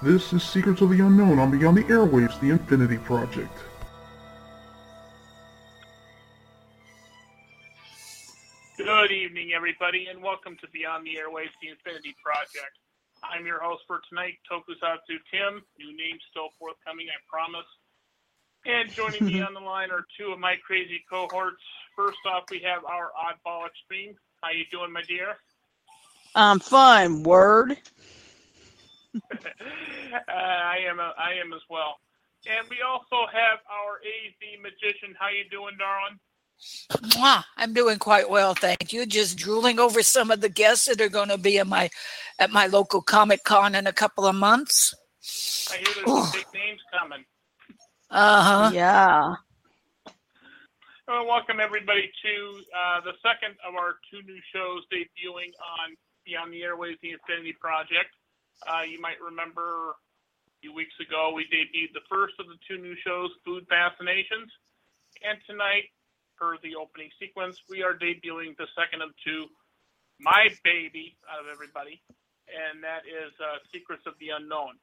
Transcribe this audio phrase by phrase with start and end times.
[0.00, 3.71] This is Secrets of the Unknown on Beyond the Airwaves, the Infinity Project.
[9.92, 12.80] Everybody, and welcome to Beyond the Airwaves, the Infinity Project.
[13.22, 15.60] I'm your host for tonight, Tokusatsu Tim.
[15.76, 17.68] New name still forthcoming, I promise.
[18.64, 21.60] And joining me on the line are two of my crazy cohorts.
[21.94, 24.14] First off, we have our oddball extreme.
[24.40, 25.36] How you doing, my dear?
[26.34, 27.22] I'm fine.
[27.22, 27.76] Word.
[29.14, 29.36] uh,
[30.26, 31.00] I am.
[31.00, 32.00] A, I am as well.
[32.48, 35.14] And we also have our AZ magician.
[35.20, 36.18] How you doing, darling?
[36.90, 39.06] Mwah, I'm doing quite well, thank you.
[39.06, 41.90] Just drooling over some of the guests that are going to be at my
[42.38, 44.94] at my local Comic Con in a couple of months.
[45.70, 47.24] I hear there's some big names coming.
[48.10, 48.70] Uh huh.
[48.74, 49.34] Yeah.
[51.08, 52.34] Well, welcome everybody to
[52.70, 57.54] uh, the second of our two new shows debuting on Beyond the Airwaves, the Infinity
[57.60, 58.14] Project.
[58.66, 59.98] Uh, you might remember
[60.46, 64.50] a few weeks ago we debuted the first of the two new shows, Food Fascinations,
[65.26, 65.90] and tonight
[66.42, 69.46] per the opening sequence, we are debuting the second of two,
[70.18, 72.02] my baby out of everybody,
[72.50, 74.74] and that is uh, Secrets of the Unknown.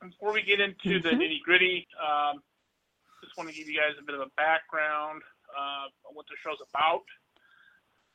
[0.00, 1.20] Before we get into the Mhm.
[1.20, 2.42] nitty gritty, um,
[3.22, 5.22] just want to give you guys a bit of a background
[5.54, 7.04] uh, on what the show's about.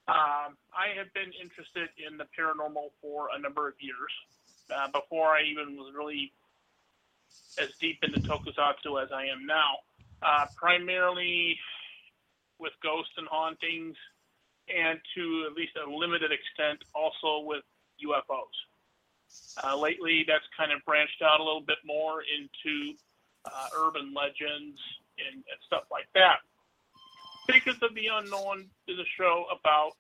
[0.08, 4.12] Um, I have been interested in the paranormal for a number of years.
[4.70, 6.34] Uh, before I even was really
[7.60, 9.80] as deep into tokusatsu as I am now.
[10.22, 11.60] Uh, primarily
[12.62, 13.98] with ghosts and hauntings,
[14.70, 17.66] and to at least a limited extent, also with
[18.06, 18.58] UFOs.
[19.64, 22.96] Uh, lately, that's kind of branched out a little bit more into
[23.46, 24.80] uh, urban legends
[25.18, 26.40] and, and stuff like that.
[27.50, 29.98] Secrets of the Unknown is a show about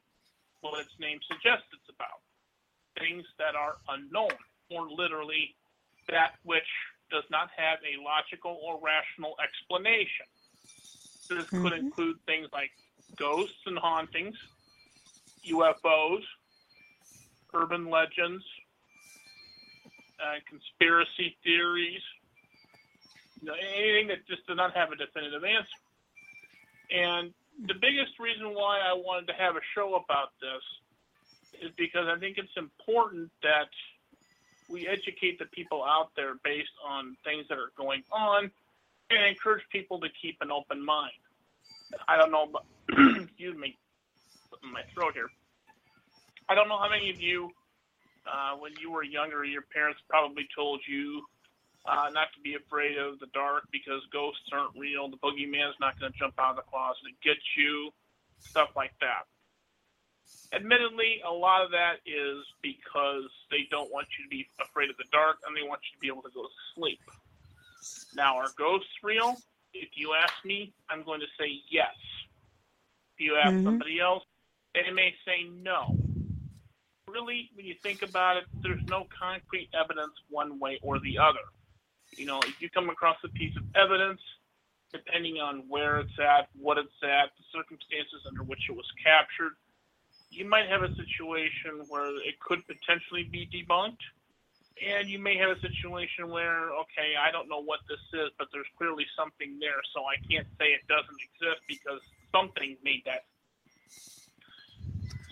[0.61, 2.21] what its name suggests it's about
[2.99, 4.35] things that are unknown,
[4.69, 5.55] or literally
[6.09, 6.67] that which
[7.09, 10.27] does not have a logical or rational explanation.
[11.31, 11.79] This could Mhm.
[11.79, 12.71] include things like
[13.15, 14.37] ghosts and hauntings,
[15.43, 16.25] UFOs,
[17.53, 18.45] urban legends,
[20.19, 22.03] uh, conspiracy theories,
[23.39, 25.77] you know, anything that just does not have a definitive answer.
[26.89, 30.63] And the biggest reason why I wanted to have a show about this
[31.53, 33.69] is because I think it's important that
[34.67, 38.51] we educate the people out there based on things that are going on
[39.17, 41.11] and encourage people to keep an open mind.
[42.07, 42.63] I don't know, but
[43.23, 43.77] excuse me,
[44.63, 45.29] my throat here.
[46.49, 47.49] I don't know how many of you,
[48.27, 51.23] uh, when you were younger, your parents probably told you
[51.85, 55.09] uh, not to be afraid of the dark because ghosts aren't real.
[55.09, 57.89] The boogeyman's not going to jump out of the closet and get you,
[58.39, 59.25] stuff like that.
[60.53, 64.97] Admittedly, a lot of that is because they don't want you to be afraid of
[64.97, 66.99] the dark and they want you to be able to go to sleep.
[68.13, 69.41] Now, are ghosts real?
[69.73, 71.95] If you ask me, I'm going to say yes.
[73.15, 73.63] If you ask Mhm.
[73.63, 74.23] somebody else,
[74.73, 75.95] they may say no.
[77.07, 81.43] Really, when you think about it, there's no concrete evidence one way or the other.
[82.17, 84.21] You know, if you come across a piece of evidence,
[84.93, 89.53] depending on where it's at, what it's at, the circumstances under which it was captured,
[90.29, 94.03] you might have a situation where it could potentially be debunked.
[94.79, 98.47] And you may have a situation where, okay, I don't know what this is, but
[98.51, 102.01] there's clearly something there, so I can't say it doesn't exist because
[102.33, 103.25] something made that.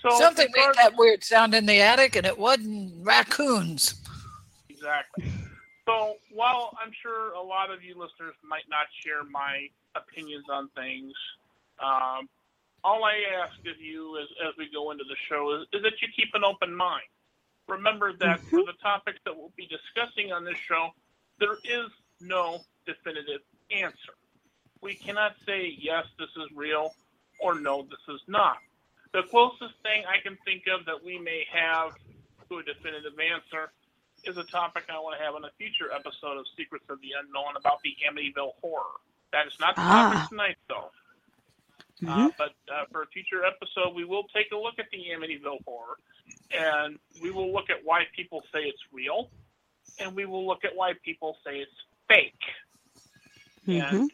[0.02, 3.96] So Something made that weird sound in the attic, and it wasn't raccoons.
[4.70, 5.26] Exactly.
[5.86, 10.70] So while I'm sure a lot of you listeners might not share my opinions on
[10.76, 11.14] things,
[11.84, 12.30] um,
[12.84, 15.94] all I ask of you as, as we go into the show is, is that
[16.02, 17.10] you keep an open mind.
[17.70, 20.90] Remember that for the topics that we'll be discussing on this show,
[21.40, 21.90] there is
[22.20, 24.14] no definitive answer.
[24.82, 26.94] We cannot say, yes, this is real,
[27.40, 28.58] or no, this is not.
[29.14, 31.96] The closest thing I can think of that we may have
[32.50, 33.72] to a definitive answer
[34.26, 37.10] is a topic I want to have on a future episode of Secrets of the
[37.20, 39.00] Unknown about the Amityville Horror.
[39.32, 40.12] That is not the Ah.
[40.14, 40.92] topic tonight, though.
[42.08, 42.38] Uh, Mhm.
[42.38, 45.98] but uh, for a future episode, we will take a look at the Amityville Horror,
[46.52, 49.32] and we will look at why people say it's real,
[49.98, 52.42] and we will look at why people say it's fake.
[53.68, 54.10] Mhm.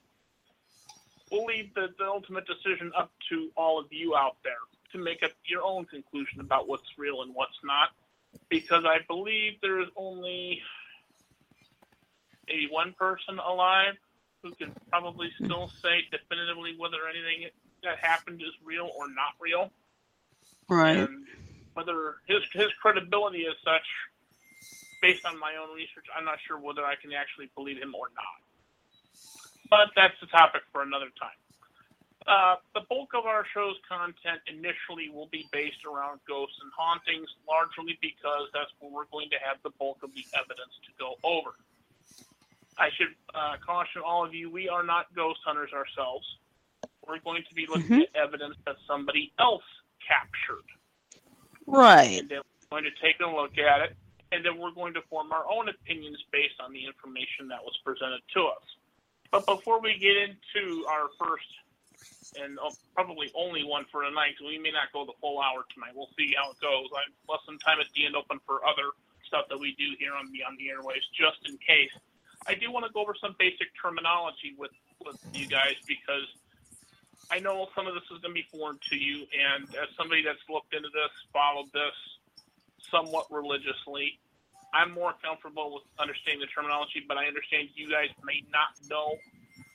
[1.31, 4.59] we'll leave the, the ultimate decision up to all of you out there
[4.91, 7.89] to make up your own conclusion about what's real and what's not.
[8.49, 10.61] Because I believe there is only
[12.47, 13.95] maybe one person alive
[14.43, 17.49] who can probably still say definitively whether anything
[17.85, 19.71] that happened is real or not real.
[20.67, 20.97] Right.
[20.97, 21.25] And
[21.73, 23.85] whether his his credibility is such,
[25.01, 28.09] based on my own research, I'm not sure whether I can actually believe him or
[28.15, 28.39] not.
[29.69, 31.39] But that's the topic for another time.
[32.27, 37.29] Uh, the bulk of our show's content initially will be based around ghosts and hauntings,
[37.47, 41.13] largely because that's where we're going to have the bulk of the evidence to go
[41.21, 41.53] over.
[42.77, 46.25] I should uh, caution all of you: we are not ghost hunters ourselves.
[47.07, 48.01] We're going to be looking Mhm.
[48.03, 49.63] at evidence that somebody else
[50.05, 50.63] captured
[51.67, 52.19] Right.
[52.19, 52.41] and then
[52.71, 53.97] we're going to take a look at it,
[54.31, 57.75] and then we're going to form our own opinions based on the information that was
[57.83, 58.63] presented to us.
[59.31, 61.47] But before we get into our first
[62.37, 65.93] and uh, probably only one for tonight, we may not go the full hour tonight.
[65.95, 66.87] We'll see how it goes.
[66.95, 68.91] I left some time at the end open for other
[69.25, 71.91] stuff that we do here on the on the airways, just in case.
[72.47, 74.71] I do want to go over some basic terminology with
[75.03, 76.27] with you guys because
[77.31, 80.23] I know some of this is going to be foreign to you, and as somebody
[80.23, 81.95] that's looked into this, followed this
[82.91, 84.19] somewhat religiously,
[84.73, 89.17] I'm more comfortable with understanding the terminology, but I understand you guys may not know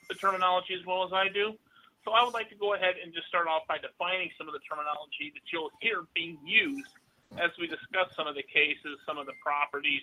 [0.07, 1.57] the terminology as well as I do.
[2.05, 4.53] So I would like to go ahead and just start off by defining some of
[4.53, 6.89] the terminology that you'll hear being used
[7.37, 10.01] as we discuss some of the cases, some of the properties,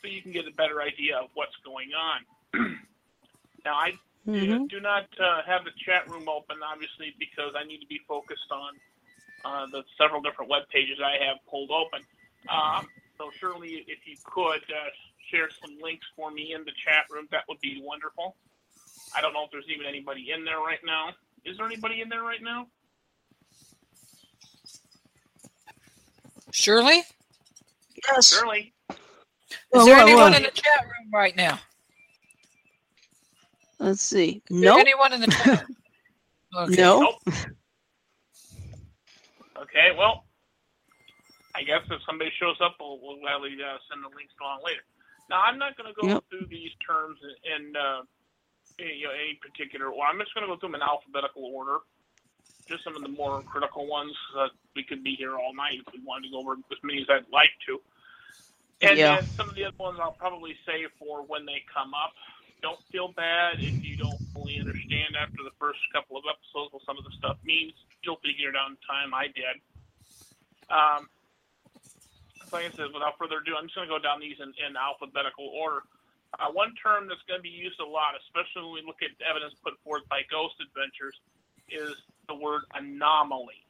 [0.00, 2.20] so you can get a better idea of what's going on.
[3.64, 3.92] now, I
[4.26, 7.90] hmm do, do not uh, have the chat room open, obviously, because I need to
[7.90, 8.72] be focused on
[9.44, 12.04] uh, the several different web pages I have pulled open.
[12.50, 14.90] Um, so, Shirley, if you could uh,
[15.30, 18.36] share some links for me in the chat room, that would be wonderful.
[19.14, 21.10] I don't know if there's even anybody in there right now.
[21.44, 22.68] Is there anybody in there right now?
[26.52, 27.04] Shirley,
[28.08, 28.44] Yes.
[28.44, 28.74] Shirley.
[29.74, 30.34] is Well, there well, anyone well.
[30.34, 31.60] in the chat room right now?
[33.80, 34.42] Let's see.
[34.50, 34.80] Is there Nope.
[34.80, 35.76] anyone in the chat room?
[36.52, 36.82] Okay.
[36.82, 36.98] No.
[37.00, 37.22] Nope.
[39.62, 40.24] Okay, well,
[41.54, 44.82] I guess if somebody shows up, we'll, we'll gladly uh, send the links along later.
[45.30, 46.24] Now, I'm not going to go Yep.
[46.26, 48.02] through these terms in, in uh,
[48.82, 50.10] any, you know, any particular order.
[50.10, 51.86] I'm just going to go through them in alphabetical order.
[52.66, 54.10] Just some of the more critical ones.
[54.34, 56.98] Uh, we could be here all night if we wanted to go over as many
[57.02, 57.78] as I'd like to.
[58.82, 59.22] And Yeah.
[59.22, 62.10] then some of the other ones I'll probably save for when they come up.
[62.60, 66.84] Don't feel bad if you don't fully understand after the first couple of episodes what
[66.84, 67.72] some of the stuff means.
[68.04, 69.12] You'll figure it out in time.
[69.16, 69.56] I did.
[70.68, 71.08] Um,
[72.52, 74.74] like I said, without further ado, I'm just going to go down these in, in
[74.74, 75.86] alphabetical order.
[76.38, 79.10] Uh, one term that's going to be used a lot, especially when we look at
[79.22, 81.16] evidence put forth by Ghost Adventures,
[81.70, 81.94] is
[82.30, 83.66] the word anomaly.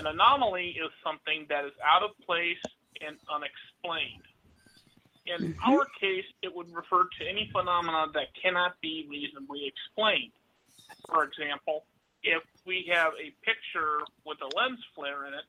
[0.00, 2.60] An anomaly is something that is out of place
[3.04, 4.24] and unexplained.
[5.26, 5.56] In Mhm.
[5.64, 10.32] our case, it would refer to any phenomena that cannot be reasonably explained.
[11.08, 11.86] For example,
[12.22, 15.44] if we have a picture with a lens flare in it,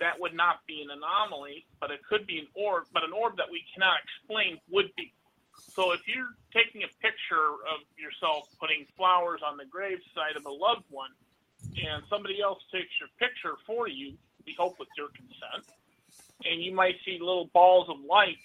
[0.00, 3.36] that would not be an anomaly, but it could be an orb, but an orb
[3.36, 5.14] that we cannot explain would be.
[5.76, 10.50] So if you're taking a picture of yourself putting flowers on the graveside of a
[10.50, 11.14] loved one,
[11.76, 15.64] and somebody else takes your picture for you, we hope with your consent,
[16.44, 18.38] and you might see little balls of light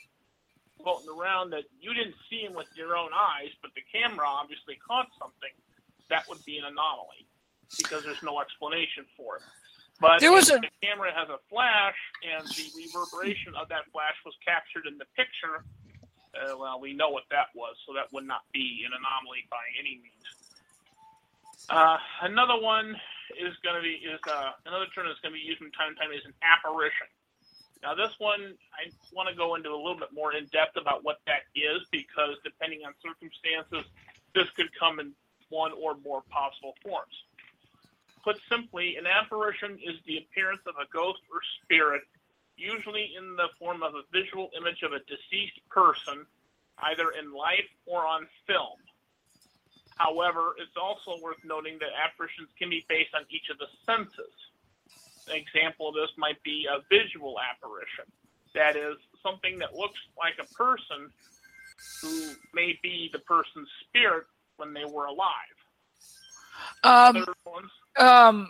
[0.83, 4.77] floating around that you didn't see them with your own eyes, but the camera obviously
[4.85, 5.53] caught something,
[6.09, 7.27] that would be an anomaly
[7.77, 9.43] because there's no explanation for it.
[9.99, 13.89] But There was if a- the camera has a flash and the reverberation of that
[13.91, 15.65] flash was captured in the picture,
[16.35, 19.63] uh, well, we know what that was, so that would not be an anomaly by
[19.79, 20.25] any means.
[21.69, 22.95] Uh, another one
[23.39, 25.95] is going to be is uh, another term that's going to be used from time
[25.95, 27.07] to time is an apparition.
[27.83, 31.03] Now, this one I want to go into a little bit more in depth about
[31.03, 33.85] what that is because depending on circumstances,
[34.33, 35.13] this could come in
[35.49, 37.13] one or more possible forms.
[38.23, 42.01] Put simply, an apparition is the appearance of a ghost or spirit,
[42.57, 46.25] usually in the form of a visual image of a deceased person,
[46.91, 48.81] either in life or on film.
[49.95, 54.35] However, it's also worth noting that apparitions can be based on each of the senses.
[55.29, 58.05] An example of this might be a visual apparition.
[58.55, 61.11] That is something that looks like a person
[62.01, 64.25] who may be the person's spirit
[64.57, 65.57] when they were alive.
[66.83, 67.25] Um,
[67.99, 68.49] um,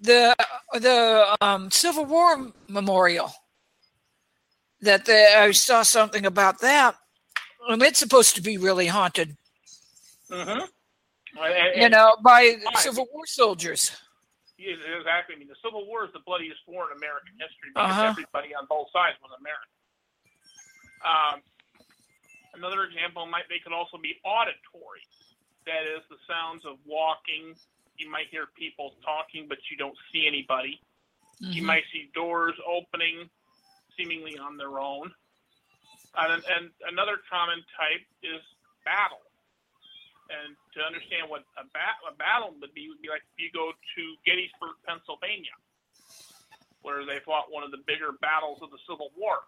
[0.00, 0.34] the
[0.72, 3.32] the um, Civil War memorial
[4.80, 6.96] that the, I saw something about that.
[7.68, 9.36] Um, it's supposed to be really haunted.
[10.30, 10.60] hmm
[11.38, 12.56] And- you know, by?
[12.76, 13.92] Civil War soldiers.
[14.56, 15.36] Yeah, exactly.
[15.36, 18.08] I mean, the Civil War is the bloodiest war in American history because Uh-huh.
[18.08, 19.68] everybody on both sides was American.
[21.04, 21.42] Um,
[22.54, 25.04] another example might they could also be auditory.
[25.66, 27.54] That is the sounds of walking.
[27.98, 30.80] You might hear people talking, but you don't see anybody.
[31.40, 31.66] You Mhm.
[31.66, 33.28] might see doors opening,
[33.96, 35.14] seemingly on their own.
[36.14, 38.40] And, and another common type is
[38.84, 39.25] battle.
[40.26, 43.50] And to understand what a, bat, a battle would be, would be like if you
[43.54, 45.54] go to Gettysburg, Pennsylvania,
[46.82, 49.46] where they fought one of the bigger battles of the Civil War.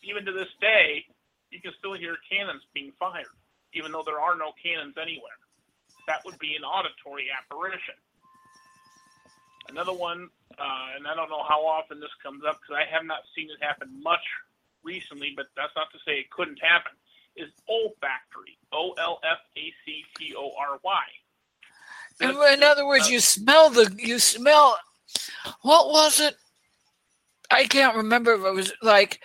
[0.00, 1.04] Even to this day,
[1.52, 3.32] you can still hear cannons being fired,
[3.76, 5.36] even though there are no cannons anywhere.
[6.08, 7.98] That would be an auditory apparition.
[9.68, 13.04] Another one, uh, and I don't know how often this comes up because I have
[13.04, 14.22] not seen it happen much
[14.84, 16.94] recently, but that's not to say it couldn't happen,
[17.36, 18.58] is olfactory.
[18.72, 21.02] O L F A C T O R Y.
[22.20, 24.78] In, other words, uh, you smell the you smell.
[25.62, 26.34] What was it?
[27.50, 29.20] I can't remember if it was like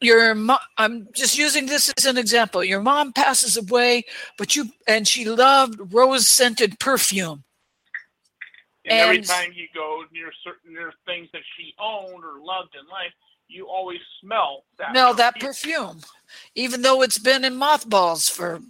[0.00, 0.58] your mom.
[0.76, 2.62] I'm just using this as an example.
[2.64, 4.04] Your mom passes away,
[4.36, 7.44] but you and she loved rose scented perfume.
[8.86, 12.86] And, every time you go near certain near things that she owned or loved in
[12.88, 13.12] life,
[13.54, 14.90] you always smell that.
[14.90, 16.00] Smell that perfume.
[16.00, 16.00] perfume,
[16.54, 18.60] even though it's been in mothballs for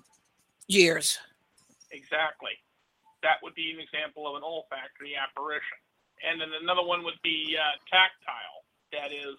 [0.69, 1.19] years.
[1.91, 2.53] Exactly.
[3.23, 5.79] That would be an example of an olfactory apparition.
[6.29, 8.65] And then another one would be uh, tactile.
[8.93, 9.37] That is,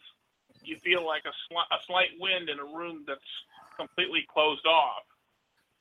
[0.64, 3.20] you feel like a, sli- a slight wind in a room that's
[3.78, 5.04] completely closed off,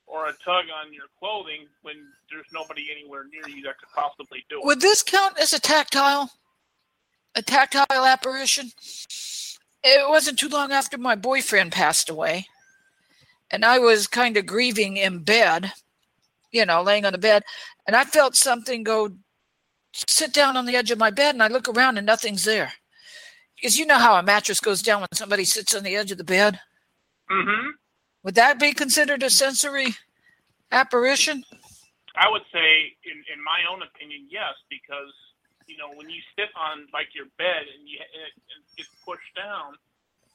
[0.06, 1.96] or a tug on your clothing when
[2.30, 4.64] there's nobody anywhere near you that could possibly do it.
[4.66, 6.30] Would this count as a tactile?
[7.36, 8.70] A tactile apparition?
[9.84, 12.46] It wasn't too long after my boyfriend passed away,
[13.50, 15.72] and I was kind of grieving in bed,
[16.52, 17.42] you know, laying on the bed,
[17.86, 19.10] and I felt something go
[19.92, 22.72] sit down on the edge of my bed, and I look around and nothing's there.
[23.56, 26.18] Because you know how a mattress goes down when somebody sits on the edge of
[26.18, 26.58] the bed?
[27.30, 27.70] Mm-hmm.
[28.24, 29.94] Would that be considered a sensory
[30.72, 31.44] apparition?
[32.16, 35.12] I would say, in, in my own opinion, yes, because
[35.66, 38.72] you know when you sit on like your bed and you and it, and it
[38.76, 39.76] gets pushed down,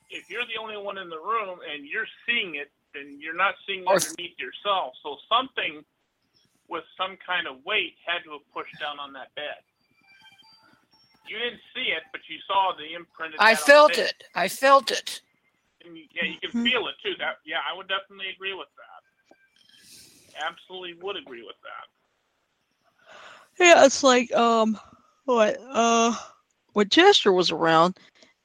[0.10, 3.54] if you're the only one in the room and you're seeing it, then you're not
[3.68, 4.94] seeing underneath yourself.
[5.04, 5.86] So something
[6.70, 9.62] with some kind of weight had to have pushed down on that bed.
[11.28, 13.36] You didn't see it, but you saw the imprint.
[13.38, 14.24] I had on the felt it.
[14.34, 15.22] I felt it.
[15.86, 17.14] And you, yeah, you can feel it too.
[17.20, 19.02] That yeah, I would definitely agree with that.
[20.42, 21.86] Absolutely would agree with that.
[23.64, 24.80] Yeah, it's like um,
[25.36, 26.14] what uh,
[26.74, 27.98] when Chester was around,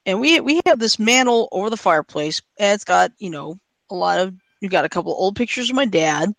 [0.06, 3.58] and we we have this mantle over the fireplace, and it's got you know
[3.90, 6.32] a lot of you got a couple of old pictures of my dad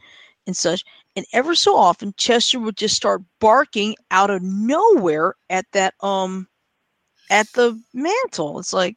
[0.48, 0.84] and such,
[1.16, 6.48] and ever so often Chester would just start barking out of nowhere at that um,
[7.30, 8.60] at the mantle.
[8.60, 8.96] It's like,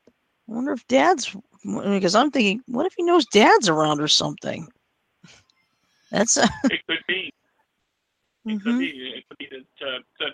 [0.49, 4.69] I wonder if Dad's because I'm thinking, what if he knows Dad's around or something?
[6.11, 7.33] That's uh, It could be.
[8.47, 8.79] It could mhm.
[8.81, 9.15] be.
[9.17, 10.27] It could be that uh, the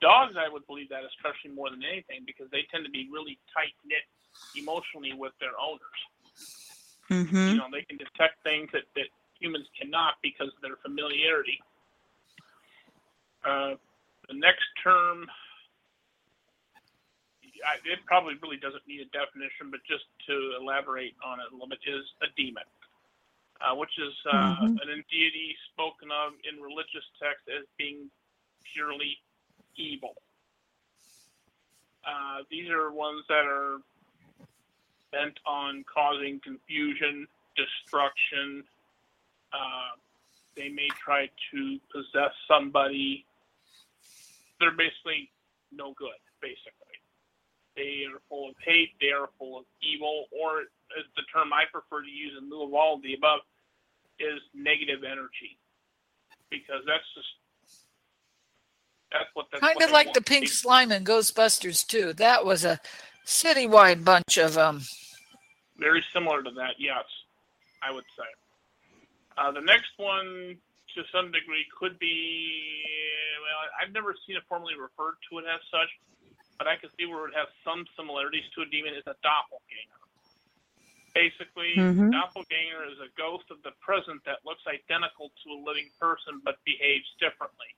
[0.00, 0.34] dogs.
[0.36, 3.74] I would believe that especially more than anything because they tend to be really tight
[3.84, 4.04] knit
[4.54, 6.00] emotionally with their owners.
[7.10, 7.52] Mhm.
[7.52, 11.60] You know, they can detect things that, that humans cannot because of their familiarity.
[13.44, 13.76] Uh,
[14.28, 15.30] the next term,
[17.64, 21.54] I, it probably really doesn't need a definition, but just to elaborate on it a
[21.54, 22.64] little bit, is a demon,
[23.60, 24.80] uh, which is uh, Mhm.
[24.82, 28.10] an deity spoken of in religious texts as being
[28.74, 29.18] purely
[29.76, 30.14] evil.
[32.06, 33.78] Uh, these are ones that are
[35.12, 38.62] bent on causing confusion, destruction.
[39.52, 39.96] Uh,
[40.56, 43.24] they may try to possess somebody.
[44.60, 45.30] They're basically
[45.72, 46.72] no good, basically.
[47.76, 50.60] They are full of hate, they are full of evil, or
[50.96, 53.40] as the term I prefer to use in lieu of all of the above,
[54.18, 55.58] is negative energy.
[56.48, 57.28] Because that's just
[59.18, 62.12] that's what that's Kind of like the pink They- slime in Ghostbusters too.
[62.14, 62.80] That was a
[63.24, 64.82] citywide bunch of um.
[65.78, 67.04] Very similar to that, yes,
[67.82, 68.24] I would say.
[69.36, 70.56] Uh, the next one,
[70.94, 72.82] to some degree, could be
[73.42, 75.90] well, I've never seen it formally referred to it as such,
[76.58, 78.94] but I can see where it has some similarities to a demon.
[78.94, 80.00] Is a doppelganger.
[81.14, 82.12] Basically, Mhm.
[82.12, 86.62] doppelganger is a ghost of the present that looks identical to a living person but
[86.64, 87.68] behaves differently.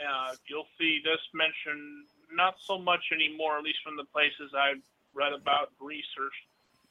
[0.00, 4.80] Uh, you'll see this mentioned not so much anymore, at least from the places I've
[5.14, 6.46] read about and researched.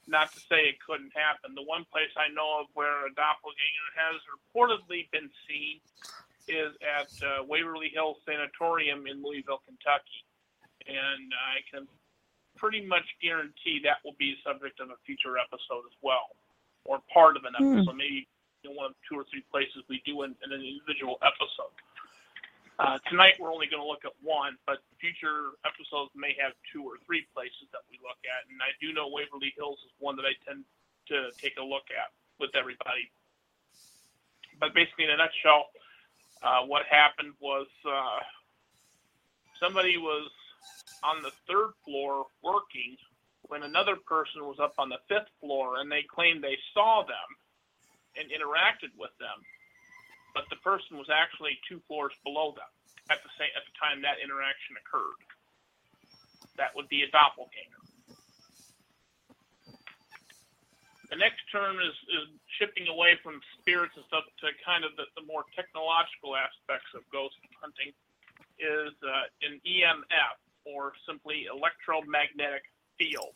[0.07, 1.53] Not to say it couldn't happen.
[1.53, 5.81] The one place I know of where a doppelganger has reportedly been seen
[6.49, 10.25] is at uh, Waverly Hills Sanatorium in Louisville, Kentucky.
[10.89, 11.85] And I can
[12.57, 16.33] pretty much guarantee that will be a subject of a future episode as well,
[16.85, 17.77] or part of an Hmm.
[17.77, 18.27] episode, maybe
[18.65, 21.71] in one of two or three places we do in an individual episode.
[22.79, 26.79] Uh, tonight we're only going to look at one, but future episodes may have two
[26.87, 28.47] or three places that we look at.
[28.47, 30.63] And I do know Waverly Hills is one that I tend
[31.11, 33.11] to take a look at with everybody.
[34.63, 35.75] But basically, in a nutshell,
[36.39, 38.23] uh, what happened was uh,
[39.59, 40.31] somebody was
[41.03, 42.95] on the third floor working
[43.51, 47.27] when another person was up on the fifth floor, and they claimed they saw them
[48.15, 49.35] and interacted with them
[50.39, 52.71] but the person was actually two floors below them
[53.11, 55.19] at the same at the time that interaction occurred.
[56.55, 57.83] That would be a doppelganger.
[61.11, 65.11] The next term is, is shifting away from spirits and stuff to kind of the,
[65.19, 67.91] the more technological aspects of ghost hunting
[68.63, 72.63] is uh, an EMF or simply electromagnetic
[72.95, 73.35] field.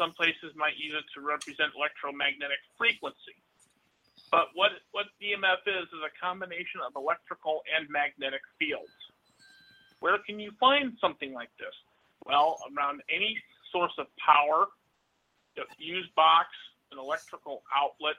[0.00, 3.41] Some places might use it to represent electromagnetic frequency.
[4.32, 8.96] But what what EMF is is a combination of electrical and magnetic fields.
[10.00, 11.76] Where can you find something like this?
[12.26, 13.36] Well, around any
[13.70, 14.66] source of power,
[15.58, 16.48] a fuse box,
[16.90, 18.16] an electrical outlet,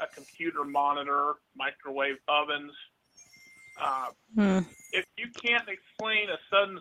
[0.00, 2.72] a computer monitor, microwave ovens.
[3.78, 4.58] Uh, Hmm.
[4.92, 6.80] if you can't explain a sudden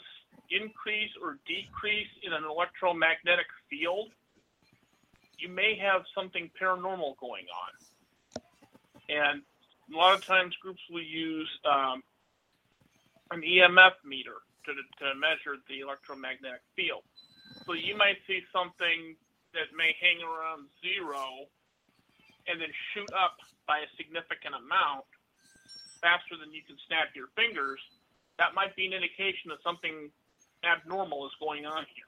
[0.49, 4.11] increase or decrease in an electromagnetic field,
[5.37, 7.86] you may have something paranormal going on.
[9.09, 9.41] And
[9.93, 12.03] a lot of times groups will use um,
[13.31, 17.03] an EMF meter to, to measure the electromagnetic field.
[17.65, 19.15] So you might see something
[19.53, 21.47] that may hang around zero
[22.47, 25.07] and then shoot up by a significant amount
[25.99, 27.79] faster than you can snap your fingers.
[28.39, 30.11] That might be an indication that something
[30.63, 32.07] abnormal is going on here.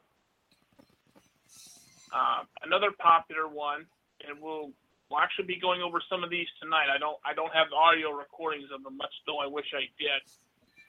[2.14, 3.86] Uh, another popular one,
[4.28, 4.72] and we'll
[5.10, 6.88] we'll actually be going over some of these tonight.
[6.94, 10.22] I don't I don't have audio recordings of them much though I wish I did.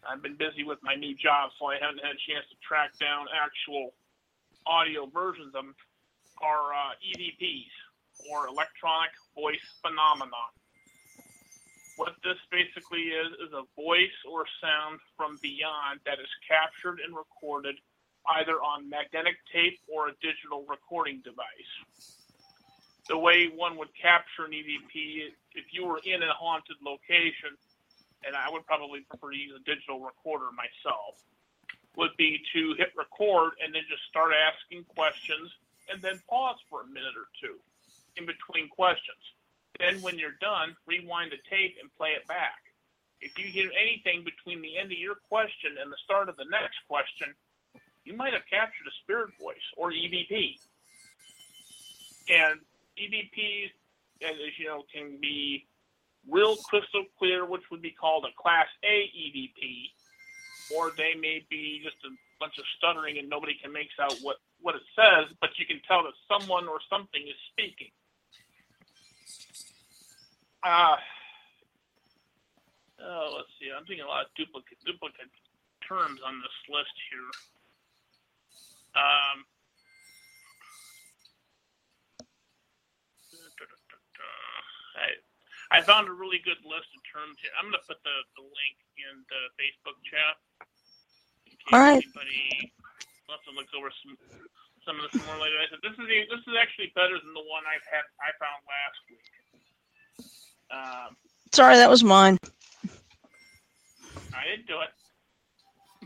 [0.04, 2.96] I've been busy with my new job, so I haven't had a chance to track
[2.96, 3.92] down actual
[4.66, 5.74] audio versions of them.
[6.40, 7.74] Are uh, EVPs
[8.32, 10.52] or electronic voice phenomenon.
[11.96, 17.12] What this basically is is a voice or sound from beyond that is captured and
[17.12, 17.76] recorded
[18.40, 22.19] either on magnetic tape or a digital recording device
[23.10, 27.58] the way one would capture an EVP if you were in a haunted location,
[28.22, 31.18] and I would probably prefer to use a digital recorder myself,
[31.98, 35.50] would be to hit record and then just start asking questions
[35.90, 37.58] and then pause for a minute or two
[38.14, 39.18] in between questions.
[39.82, 42.62] Then, when you're done, rewind the tape and play it back.
[43.20, 46.46] If you hear anything between the end of your question and the start of the
[46.46, 47.34] next question,
[48.06, 50.62] you might have captured a spirit voice or EVP.
[52.30, 52.60] And
[52.98, 53.70] EVPs,
[54.22, 55.66] as you know, can be
[56.28, 61.80] real crystal clear, which would be called a Class A EVP, or they may be
[61.82, 65.50] just a bunch of stuttering and nobody can make out what, what it says, but
[65.58, 67.92] you can tell that someone or something is speaking.
[70.62, 70.96] Uh,
[73.00, 73.68] oh, let's see.
[73.72, 75.32] I'm seeing a lot of duplicate duplicate
[75.86, 77.30] terms on this list here.
[78.92, 79.44] Um,
[85.70, 87.50] I, I found a really good list of terms here.
[87.58, 90.34] I'm going to put the, the link in the Facebook chat.
[91.46, 92.02] In case All right.
[92.02, 92.74] anybody
[93.30, 94.18] wants to look over some
[94.86, 95.60] some of this more later.
[95.60, 98.60] I said this is this is actually better than the one I've had I found
[98.66, 99.26] last week.
[100.72, 101.10] Um,
[101.52, 102.38] Sorry, that was mine.
[104.32, 104.92] I didn't do it.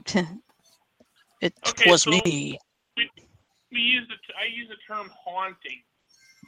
[1.41, 2.59] it Okay, was so- me.
[2.97, 5.83] we use the t- I use the term haunting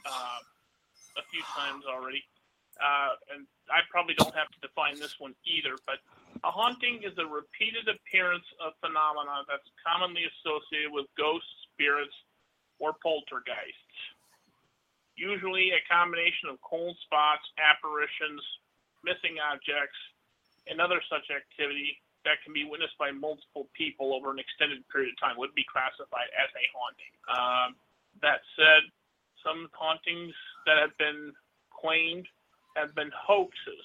[0.05, 0.39] uh,
[1.17, 2.23] a few times already,
[2.79, 5.75] uh, and I probably don't have to define this one either.
[5.85, 5.99] But
[6.43, 12.15] a haunting is a repeated appearance of phenomena that's commonly associated with ghosts, spirits,
[12.79, 13.97] or poltergeists.
[15.17, 18.41] Usually, a combination of cold spots, apparitions,
[19.01, 19.97] missing objects,
[20.69, 25.15] and other such activity that can be witnessed by multiple people over an extended period
[25.15, 27.13] of time would be classified as a haunting.
[27.31, 27.69] Um,
[28.21, 28.83] that said,
[29.41, 30.35] some hauntings
[30.65, 31.31] that have been
[31.71, 32.27] claimed
[32.77, 33.83] have been hoaxes.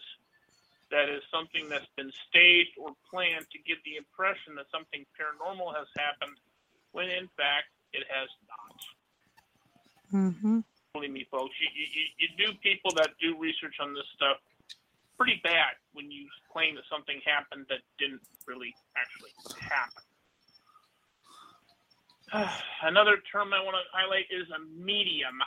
[0.90, 5.74] That is something that's been staged or planned to give the impression that something paranormal
[5.74, 6.36] has happened,
[6.92, 8.78] when in fact it has not.
[10.12, 10.60] Mm-hmm.
[10.92, 14.36] Believe me, folks, you, you, you do people that do research on this stuff
[15.16, 20.02] pretty bad when you claim that something happened that didn't really actually happen.
[22.82, 25.40] Another term I want to highlight is a medium.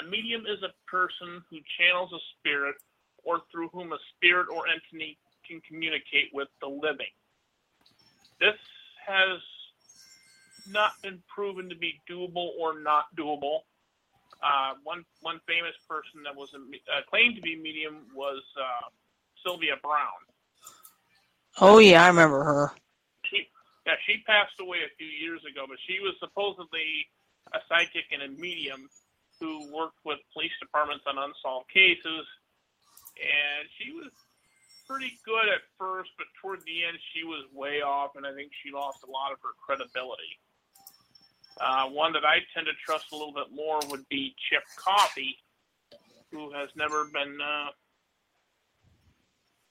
[0.00, 2.74] A medium is a person who channels a spirit
[3.22, 7.12] or through whom a spirit or entity can communicate with the living.
[8.40, 8.58] This
[9.06, 9.40] has
[10.66, 13.60] not been proven to be doable or not doable.
[14.42, 18.88] Uh, one one famous person that was a, uh, claimed to be medium was uh,
[19.46, 20.24] Sylvia Browne.
[21.60, 22.72] Oh yeah, I remember her.
[23.30, 23.48] She
[23.86, 27.08] yeah she passed away a few years ago, but she was supposedly
[27.54, 28.88] a psychic and a medium
[29.40, 32.26] who worked with police departments on unsolved cases,
[33.18, 34.10] and she was
[34.86, 38.52] pretty good at first, but toward the end she was way off, and I think
[38.62, 40.38] she lost a lot of her credibility.
[41.60, 45.38] Uh, one that I tend to trust a little bit more would be Chip Coffey,
[46.30, 47.70] who has never been uh,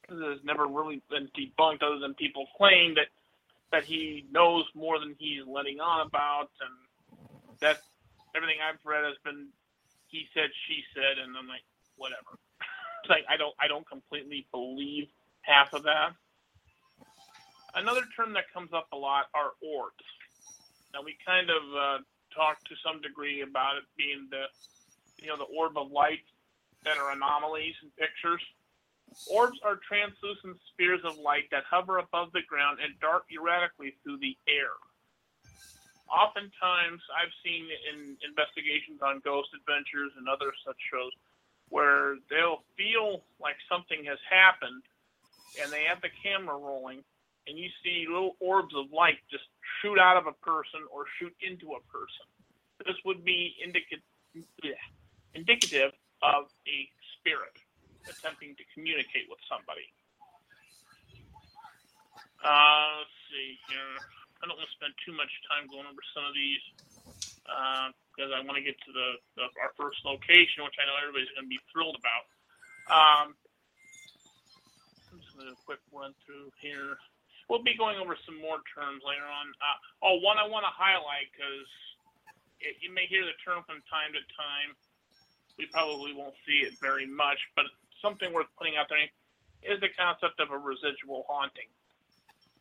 [0.10, 3.08] has never really been debunked, other than people claim that
[3.72, 7.20] that he knows more than he's letting on about, and
[7.60, 7.82] that
[8.36, 9.50] everything I've read has been
[10.14, 11.66] he said, she said, and I'm like,
[11.98, 12.38] whatever.
[13.10, 15.10] like I don't I don't completely believe
[15.42, 16.14] half of that.
[17.76, 20.06] Another term that comes up a lot are orbs.
[20.94, 21.98] Now we kind of uh,
[22.30, 24.46] talked to some degree about it being the,
[25.18, 26.22] you know, the orb of light
[26.86, 28.42] that are anomalies in pictures.
[29.26, 34.18] Orbs are translucent spheres of light that hover above the ground and dart erratically through
[34.22, 34.78] the air.
[36.12, 41.12] Oftentimes, I've seen in investigations on Ghost Adventures and other such shows
[41.70, 44.84] where they'll feel like something has happened
[45.62, 47.02] and they have the camera rolling
[47.48, 49.44] and you see little orbs of light just
[49.82, 52.26] shoot out of a person or shoot into a person.
[52.86, 54.04] This would be indica-
[55.34, 56.78] indicative of a
[57.20, 57.56] spirit
[58.08, 59.88] attempting to communicate with somebody.
[62.44, 64.23] Uh, let's see here.
[64.44, 66.60] I don't want to spend too much time going over some of these
[68.12, 71.00] because uh, I want to get to the, the, our first location, which I know
[71.00, 72.24] everybody's going to be thrilled about.
[72.92, 73.28] Um,
[75.16, 77.00] just going to do a quick run through here
[77.50, 79.52] we'll be going over some more terms later on.
[79.60, 79.78] Uh,
[80.10, 81.70] oh, one I want to highlight because
[82.80, 84.74] you may hear the term from time to time.
[85.62, 87.70] We probably won't see it very much, but
[88.02, 89.06] something worth putting out there
[89.62, 91.70] is the concept of a residual haunting.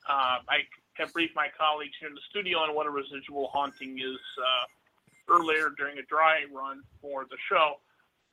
[0.04, 3.98] Uh, I have briefed my colleagues here in the studio on what a residual haunting
[3.98, 7.80] is uh, earlier during a dry run for the show,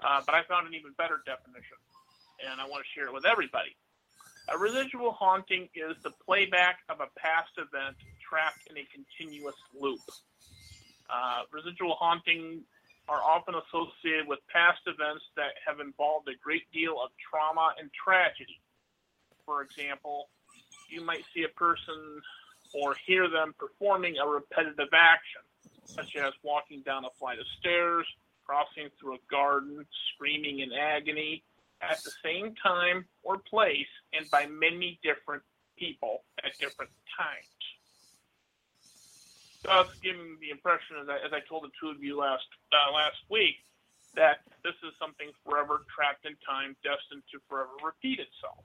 [0.04, 1.78] uh, but I found an even better definition,
[2.50, 3.76] and I want to share it with everybody.
[4.50, 10.02] A residual haunting is the playback of a past event trapped in a continuous loop.
[11.10, 12.62] Uh, residual haunting
[13.08, 17.90] are often associated with past events that have involved a great deal of trauma and
[17.94, 18.62] tragedy.
[19.46, 20.30] For example,
[20.90, 22.22] you might see a person
[22.74, 25.42] or hear them performing a repetitive action,
[25.86, 28.06] such as walking down a flight of stairs,
[28.46, 31.44] crossing through a garden, screaming in agony,
[31.82, 35.44] at the same time or place and by many different
[35.78, 37.46] people at different times.
[39.64, 42.94] Thus, giving the impression, as I, as I told the two of you last uh,
[42.94, 43.56] last week,
[44.16, 48.64] that this is something forever trapped in time, destined to forever repeat itself.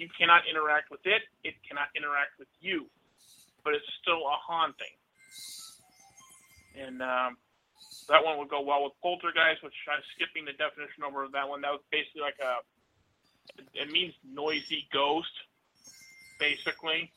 [0.00, 2.88] You cannot interact with it; it cannot interact with you,
[3.62, 4.96] but it's still a haunting.
[6.72, 7.36] And um,
[8.08, 11.60] that one would go well with poltergeist, which I'm skipping the definition over that one.
[11.60, 12.64] That was basically like a,
[13.76, 15.36] it means noisy ghost,
[16.38, 17.12] basically.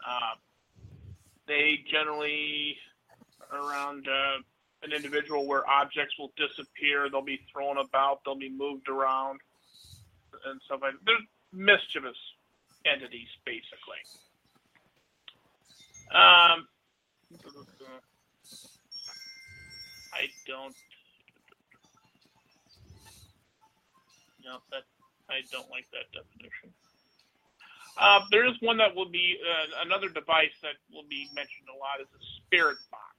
[0.00, 0.40] Uh,
[1.46, 2.78] they generally
[3.52, 4.40] around uh,
[4.82, 9.40] an individual where objects will disappear, they'll be thrown about, they'll be moved around,
[10.46, 11.04] and stuff like that.
[11.04, 11.16] They're
[11.54, 12.18] mischievous
[12.84, 14.02] entities, basically.
[16.12, 16.68] Um,
[20.12, 20.74] I don't.
[24.44, 24.84] No, that
[25.30, 26.70] I don't like that definition.
[27.96, 31.78] Uh, there is one that will be uh, another device that will be mentioned a
[31.78, 33.16] lot is a spirit box.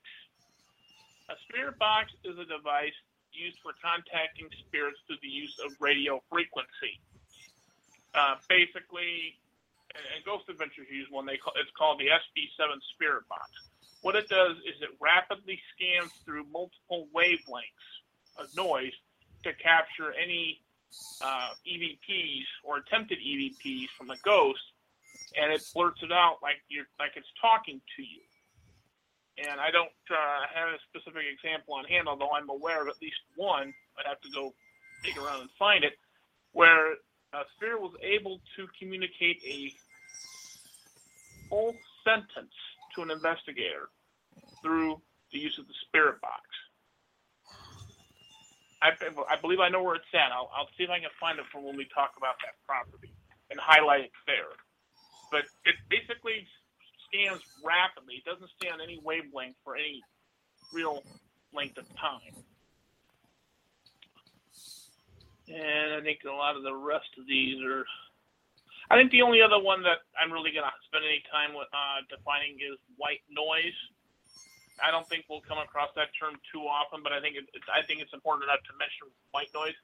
[1.32, 2.96] A spirit box is a device
[3.32, 7.00] used for contacting spirits through the use of radio frequency.
[8.16, 9.36] Uh, basically,
[9.96, 11.26] and Ghost Adventures use one.
[11.26, 13.52] They call, it's called the SB7 Spirit Box.
[14.02, 17.90] What it does is it rapidly scans through multiple wavelengths
[18.38, 18.94] of noise
[19.44, 20.62] to capture any
[21.22, 24.62] uh, EVPs or attempted EVPs from the ghost,
[25.40, 28.22] and it blurts it out like you're like it's talking to you.
[29.38, 33.02] And I don't uh, have a specific example on hand, although I'm aware of at
[33.02, 33.74] least one.
[34.00, 34.54] I'd have to go
[35.04, 35.94] dig around and find it,
[36.54, 36.96] where
[37.36, 39.74] Uh, a spirit was able to communicate a
[41.50, 42.54] full sentence
[42.96, 43.90] to an investigator
[44.62, 45.02] through
[45.34, 46.44] the use of the spirit box.
[48.82, 48.92] I,
[49.30, 50.32] I believe I know where it's at.
[50.32, 53.12] I'll, I'll see if I can find it for when we talk about that property
[53.50, 54.54] and highlight it there.
[55.32, 56.48] But it basically
[57.08, 58.22] scans rapidly.
[58.22, 60.04] It doesn't stay on any wavelength for any
[60.72, 61.04] real
[61.54, 62.36] length of time.
[65.48, 67.86] And I think a lot of the rest of these are.
[68.90, 71.70] I think the only other one that I'm really going to spend any time with
[71.74, 73.74] uh, defining is white noise.
[74.78, 77.66] I don't think we'll come across that term too often, but I think it, it's
[77.72, 79.78] I think it's important enough to mention white noise.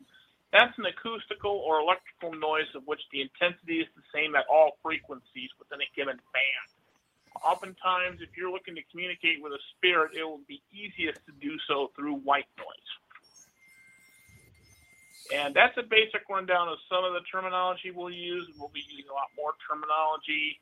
[0.51, 4.75] That's an acoustical or electrical noise of which the intensity is the same at all
[4.83, 6.67] frequencies within a given band.
[7.39, 11.55] Oftentimes, if you're looking to communicate with a spirit, it will be easiest to do
[11.67, 12.91] so through white noise.
[15.33, 18.49] And that's a basic rundown of some of the terminology we'll use.
[18.59, 20.59] We'll be using a lot more terminology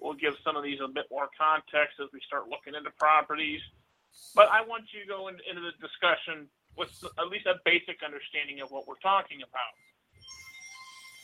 [0.00, 3.60] We'll give some of these a bit more context as we start looking into properties.
[4.34, 6.88] But I want you to go in, into the discussion with
[7.20, 9.74] at least a basic understanding of what we're talking about.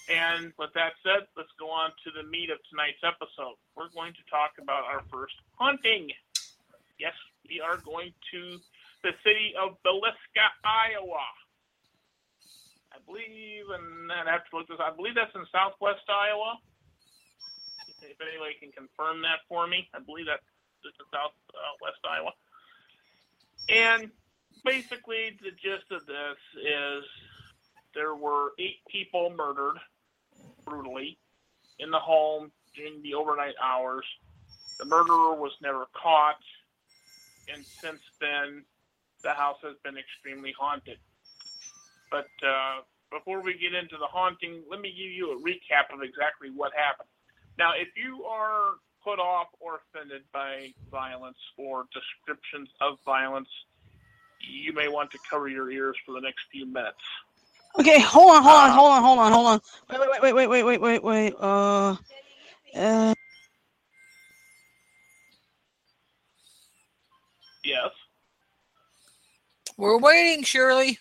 [0.06, 3.56] And with that said, let's go on to the meat of tonight's episode.
[3.74, 6.12] We're going to talk about our first hunting.
[7.00, 7.16] Yes,
[7.48, 8.60] we are going to
[9.02, 11.26] the city of Villisca, Iowa.
[12.96, 14.80] I believe, and I have to look this.
[14.80, 16.56] I believe that's in southwest Iowa
[18.00, 19.88] if anybody can confirm that for me.
[19.92, 20.44] I believe that's
[20.80, 22.32] just in southwest uh, Iowa.
[23.68, 24.10] And
[24.64, 27.04] basically, the gist of this is
[27.94, 29.76] there were eight people murdered
[30.64, 31.18] brutally
[31.78, 34.04] in the home during the overnight hours.
[34.78, 36.40] The murderer was never caught,
[37.52, 38.64] and since then,
[39.22, 40.98] the house has been extremely haunted.
[42.10, 46.02] But uh, before we get into the haunting, let me give you a recap of
[46.02, 47.08] exactly what happened.
[47.58, 53.48] Now, if you are put off or offended by violence or descriptions of violence,
[54.40, 56.98] you may want to cover your ears for the next few minutes.
[57.78, 59.60] Okay, hold on, hold on, uh, hold on, hold on, hold on.
[59.90, 61.34] Wait, wait, wait, wait, wait, wait, wait, wait.
[61.38, 61.96] Uh,
[62.74, 63.14] uh.
[67.64, 67.90] Yes.
[69.76, 70.98] We're waiting, Shirley.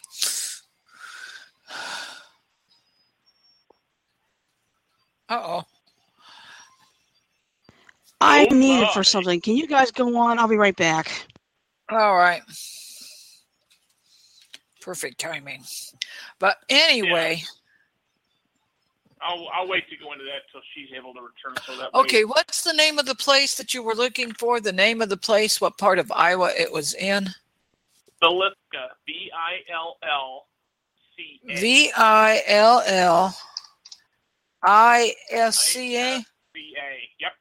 [5.29, 5.63] Uh oh.
[8.21, 9.41] I oh, need it for something.
[9.41, 10.39] Can you guys go on?
[10.39, 11.27] I'll be right back.
[11.89, 12.41] All right.
[14.81, 15.63] Perfect timing.
[16.39, 17.37] But anyway.
[17.39, 17.45] Yeah.
[19.21, 21.55] I'll, I'll wait to go into that until she's able to return.
[21.65, 22.29] So that okay, way.
[22.29, 24.59] what's the name of the place that you were looking for?
[24.59, 27.29] The name of the place, what part of Iowa it was in?
[28.21, 30.45] Villisca, V I L L
[31.15, 31.59] C A.
[31.59, 33.35] V I L L
[34.63, 36.17] I S C A.
[36.19, 37.09] C A.
[37.19, 37.31] Yep.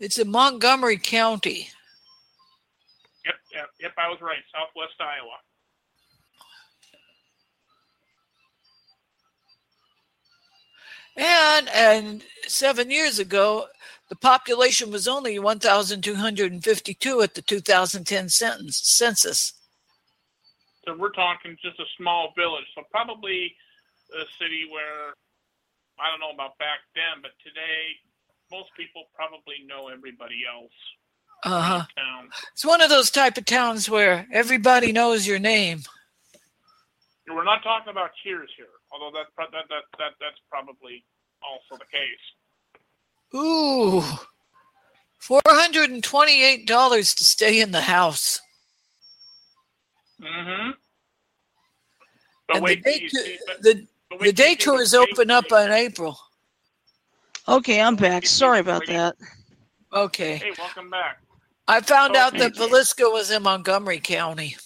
[0.00, 1.68] It's in Montgomery County.
[3.24, 3.92] Yep, yep, yep.
[3.98, 4.42] I was right.
[4.52, 5.38] Southwest Iowa.
[11.16, 13.66] And and seven years ago,
[14.08, 19.52] the population was only 1,252 at the 2010 sentence, census.
[20.84, 22.64] So we're talking just a small village.
[22.74, 23.54] So probably
[24.14, 25.14] a city where
[26.00, 27.96] I don't know about back then, but today
[28.50, 30.72] most people probably know everybody else.
[31.44, 31.84] Uh huh.
[32.52, 35.82] It's one of those type of towns where everybody knows your name.
[37.28, 41.04] We're not talking about Cheers here, although that that that, that that's probably
[41.42, 42.24] also the case.
[43.34, 44.02] Ooh,
[45.18, 48.40] four hundred and twenty-eight dollars to stay in the house.
[50.20, 50.70] Mm-hmm.
[52.54, 53.86] and the day, see, but, the,
[54.20, 56.16] the day tours open up on April.
[57.48, 58.26] Okay, I'm back.
[58.26, 59.16] Sorry about that.
[59.92, 60.36] Okay.
[60.36, 61.20] Hey, welcome back.
[61.66, 64.56] I found out that Villisca was in Montgomery County.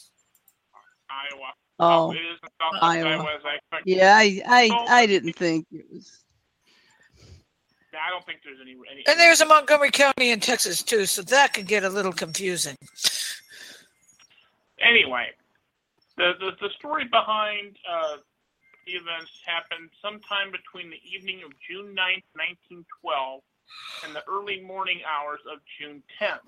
[1.79, 2.15] Iowa.
[2.15, 2.15] Oh,
[2.63, 3.27] oh Iowa.
[3.45, 6.23] I yeah, I I, I didn't think it was.
[7.93, 9.05] I don't think there's any, any.
[9.09, 12.77] And there's a Montgomery County in Texas too, so that could get a little confusing.
[14.81, 15.29] Anyway,
[16.17, 18.19] the the, the story behind uh,
[18.87, 22.29] the events happened sometime between the evening of June 9th,
[22.87, 23.43] 1912,
[24.05, 26.47] and the early morning hours of June 10th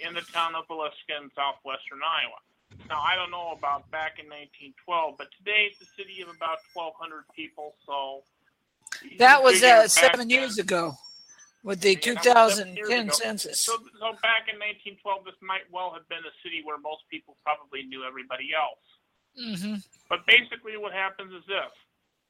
[0.00, 2.40] in the town of Villisca in southwestern Iowa.
[2.88, 6.58] Now, I don't know about back in 1912, but today it's a city of about
[6.74, 8.22] 1,200 people, so.
[9.18, 10.96] That was uh, seven years ago.
[11.62, 13.60] with the Yeah, that was seven 2010 census.
[13.60, 17.36] So, so back in 1912, this might well have been a city where most people
[17.44, 18.82] probably knew everybody else.
[19.36, 21.72] hmm But basically, what happens is this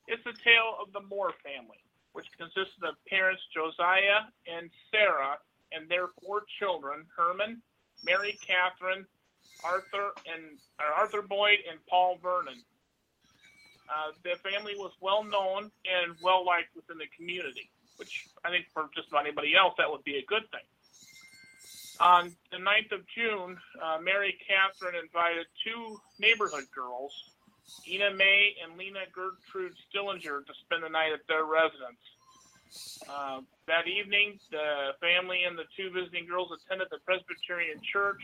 [0.06, 1.80] it's the tale of the Moore family,
[2.12, 5.38] which consisted of parents Josiah and Sarah
[5.72, 7.62] and their four children Herman,
[8.04, 9.06] Mary Catherine,
[9.64, 12.62] Arthur, and Arthur Boyd, and Paul Vernon.
[13.88, 18.66] Uh, the family was well known and well liked within the community, which I think
[18.72, 20.66] for just about anybody else, that would be a good thing.
[22.00, 27.12] On the 9th of June, uh, Mary Catherine invited two neighborhood girls,
[27.86, 32.00] Ina Mae and Lena Gertrude Stillinger, to spend the night at their residence.
[33.10, 38.22] Uh, that evening, the family and the two visiting girls attended the Presbyterian Church,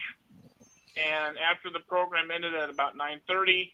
[0.96, 3.72] and after the program ended at about 9:30,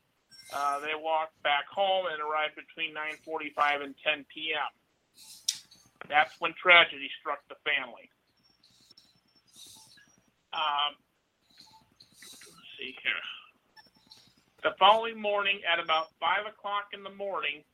[0.55, 4.71] uh, they walked back home and arrived between 9:45 and 10 p.m.
[6.09, 8.11] That's when tragedy struck the family.
[10.53, 10.97] Um,
[12.21, 13.23] let's see here.
[14.63, 17.65] The following morning, at about five o'clock in the morning,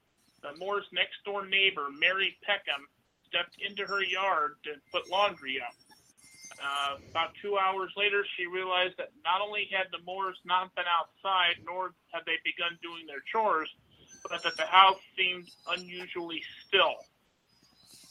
[0.43, 2.87] the Moore's next door neighbor, Mary Peckham,
[3.27, 5.75] stepped into her yard to put laundry up.
[6.59, 10.91] Uh, about two hours later, she realized that not only had the Moores not been
[10.91, 13.71] outside, nor had they begun doing their chores,
[14.29, 16.99] but that the house seemed unusually still.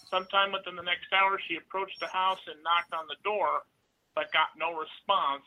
[0.10, 3.68] Sometime within the next hour, she approached the house and knocked on the door,
[4.16, 5.44] but got no response.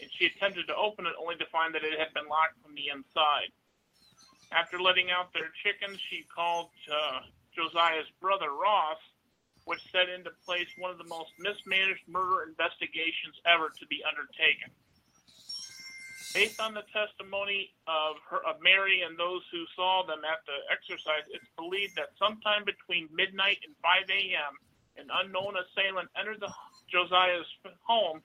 [0.00, 2.74] And she attempted to open it only to find that it had been locked from
[2.74, 3.52] the inside.
[4.50, 7.20] After letting out their chickens, she called uh,
[7.54, 8.98] Josiah's brother Ross,
[9.64, 14.68] which set into place one of the most mismanaged murder investigations ever to be undertaken.
[16.34, 20.58] Based on the testimony of her of Mary and those who saw them at the
[20.66, 24.52] exercise, it's believed that sometime between midnight and 5 a.m.,
[24.98, 26.50] an unknown assailant entered the
[26.90, 27.46] Josiah's
[27.86, 28.22] home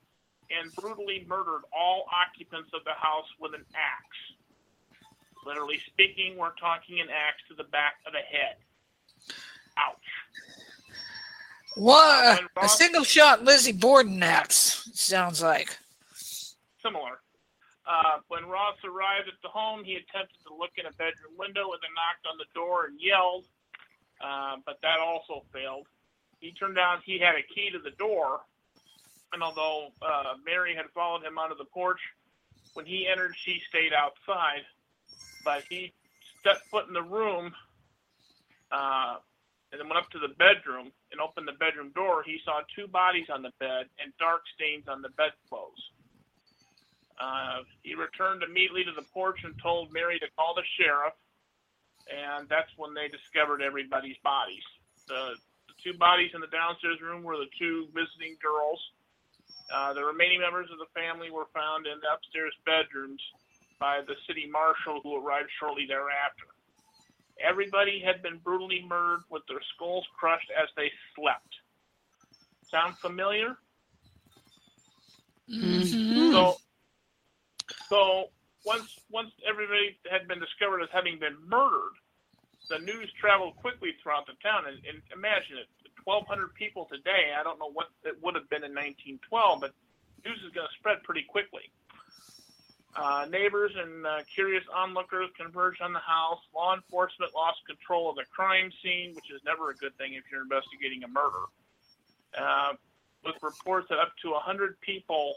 [0.50, 4.22] and brutally murdered all occupants of the house with an axe.
[5.46, 8.58] Literally speaking, we're talking an axe to the back of the head.
[9.78, 10.10] Ouch.
[11.80, 15.78] What And a single shot Lizzie Borden axe sounds like.
[16.84, 17.22] Similar.
[17.88, 21.72] Uh, when Ross arrived at the home, he attempted to look in a bedroom window
[21.72, 23.46] and then knocked on the door and yelled,
[24.22, 25.88] uh, but that also failed.
[26.42, 28.42] He turned out he had a key to the door,
[29.32, 32.02] and although uh, Mary had followed him onto the porch,
[32.74, 34.64] when he entered, she stayed outside.
[35.46, 35.94] But he
[36.42, 37.54] stepped foot in the room
[38.70, 39.16] uh,
[39.72, 42.24] and then went up to the bedroom and opened the bedroom door.
[42.26, 45.84] He saw two bodies on the bed and dark stains on the bedclothes.
[47.20, 51.14] Uh, he returned immediately to the porch and told Mary to call the sheriff,
[52.08, 54.64] and that's when they discovered everybody's bodies.
[55.12, 55.36] The,
[55.68, 58.80] the two bodies in the downstairs room were the two visiting girls.
[59.70, 63.22] Uh, the remaining members of the family were found in the upstairs bedrooms
[63.78, 66.50] by the city marshal who arrived shortly thereafter.
[67.42, 71.56] Everybody had been brutally murdered with their skulls crushed as they slept.
[72.70, 73.58] Sound familiar?
[75.50, 76.32] Mhm.
[76.32, 76.62] So,
[77.88, 78.30] so
[78.66, 81.94] once once everybody had been discovered as having been murdered,
[82.70, 84.68] the news traveled quickly throughout the town.
[84.68, 85.68] And, and imagine it,
[86.04, 87.34] 1,200 people today.
[87.38, 89.74] I don't know what it would have been in 1912, but
[90.26, 91.72] news is going to spread pretty quickly.
[92.96, 96.40] Uh, neighbors and uh, curious onlookers converged on the house.
[96.56, 100.24] Law enforcement lost control of the crime scene, which is never a good thing if
[100.32, 101.46] you're investigating a murder.
[102.38, 102.74] Uh,
[103.24, 105.36] with reports that up to 100 people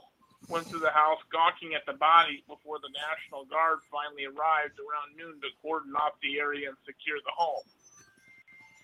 [0.49, 5.17] went through the house gawking at the bodies before the National Guard finally arrived around
[5.17, 7.65] noon to cordon off the area and secure the home.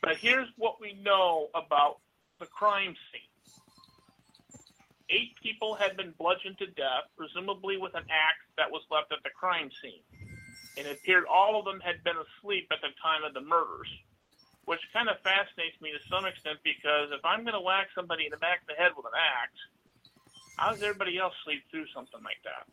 [0.02, 1.98] But here's what we know about
[2.38, 3.28] the crime scene.
[5.11, 9.23] Eight people had been bludgeoned to death, presumably with an axe that was left at
[9.25, 10.05] the crime scene.
[10.77, 13.88] And it appeared all of them had been asleep at the time of the murders,
[14.66, 18.29] which kind of fascinates me to some extent because if I'm going to whack somebody
[18.29, 19.61] in the back of the head with an axe,
[20.61, 22.65] how does everybody else sleep through something like that?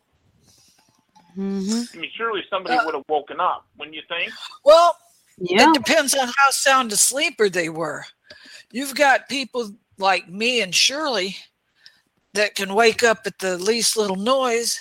[1.34, 4.32] hmm I mean, surely somebody Uh, would have woken up, wouldn't you think?
[4.64, 4.96] Well,
[5.38, 5.70] Yeah.
[5.70, 8.04] it depends on how sound asleeper they were.
[8.72, 11.36] You've got people like me and Shirley
[12.36, 14.78] that can wake up at the least little noise,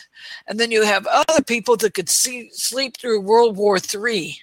[0.47, 4.39] and then you have other people that could see sleep through World War Three.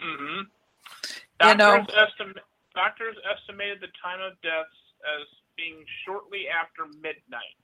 [0.00, 0.42] Mm-hmm.
[1.48, 2.38] You know- Doctors, estim-
[2.74, 4.76] doctors estimated the time of deaths
[5.18, 5.26] as
[5.56, 7.56] being shortly after midnight.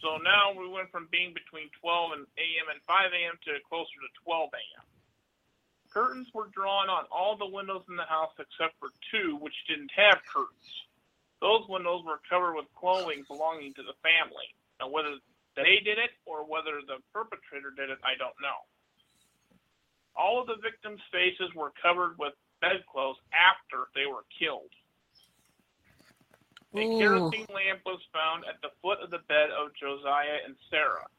[0.00, 2.66] So now we went from being between 12 and a.m.
[2.72, 3.38] and 5 a.m.
[3.46, 4.84] to closer to 12 a.m.
[5.92, 9.92] Curtains were drawn on all the windows in the house except for two, which didn't
[9.94, 10.68] have curtains.
[11.42, 14.46] Those windows were covered with clothing belonging to the family.
[14.78, 15.18] Now, whether
[15.58, 18.62] they did it or whether the perpetrator did it, I don't know.
[20.14, 24.70] All of the victims' faces were covered with bedclothes after they were killed.
[26.78, 26.96] A Ooh.
[26.96, 31.10] kerosene lamp was found at the foot of the bed of Josiah and Sarah.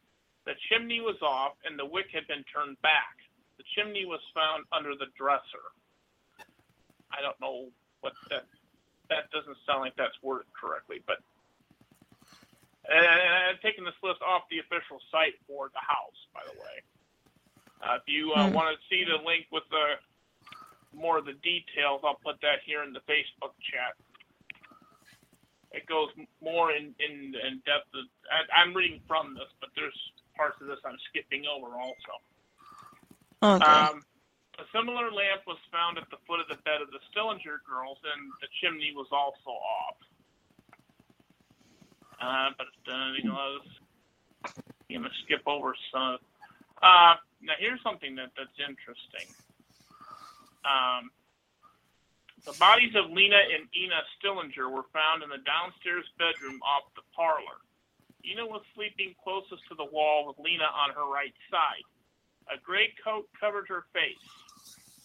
[0.47, 3.19] The chimney was off and the wick had been turned back.
[3.59, 5.67] The chimney was found under the dresser.
[7.11, 7.69] I don't know
[8.01, 8.47] what that
[9.13, 11.21] that doesn't sound like that's worded correctly, but
[12.89, 13.05] and
[13.53, 16.75] I'm taking this list off the official site for the house, by the way.
[17.79, 18.55] Uh, if you uh, Hmm.
[18.55, 19.95] want to see the link with the
[20.91, 23.95] more of the details, I'll put that here in the Facebook chat.
[25.71, 26.09] It goes
[26.41, 27.89] more in, in, in depth.
[27.95, 29.95] Of, I, I'm reading from this, but there's
[30.37, 32.13] parts of this I'm skipping over also.
[33.43, 33.65] Okay.
[33.65, 34.03] Um,
[34.59, 37.97] a similar lamp was found at the foot of the bed of the Stillinger girls,
[38.05, 39.97] and the chimney was also off.
[42.21, 43.67] Uh, but uh, you know, I was
[44.91, 46.17] gonna skip over some.
[46.81, 49.27] Uh, now here's something that, that's interesting.
[50.63, 51.11] Um,
[52.45, 57.03] the bodies of Lena and Ina Stillinger were found in the downstairs bedroom off the
[57.15, 57.63] parlor.
[58.23, 61.83] Ina was sleeping closest to the wall with Lena on her right side.
[62.51, 64.19] A gray coat covered her face.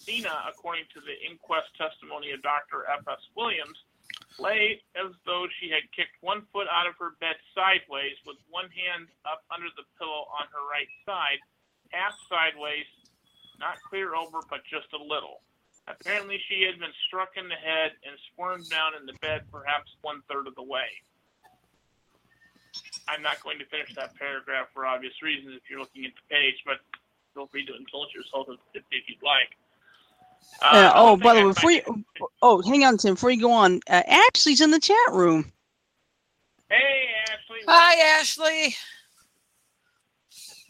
[0.07, 2.89] Lena, according to the inquest testimony of Dr.
[2.89, 3.21] F.S.
[3.37, 3.77] Williams,
[4.39, 8.71] lay as though she had kicked one foot out of her bed sideways with one
[8.73, 11.39] hand up under the pillow on her right side,
[11.91, 12.87] half sideways,
[13.61, 15.43] not clear over, but just a little.
[15.89, 19.91] Apparently, she had been struck in the head and squirmed down in the bed perhaps
[20.03, 20.89] one third of the way.
[23.09, 26.27] I'm not going to finish that paragraph for obvious reasons if you're looking at the
[26.29, 26.79] page, but
[27.39, 29.57] feel free to indulge yourself if, if you'd like.
[30.61, 32.05] Uh, Uh, oh, by the way, before you,
[32.43, 33.15] oh, hang on, Tim.
[33.15, 35.53] Before you go on, uh, Ashley's in the chat room.
[36.69, 37.59] Hey, Ashley.
[37.69, 38.77] Hi, Ashley.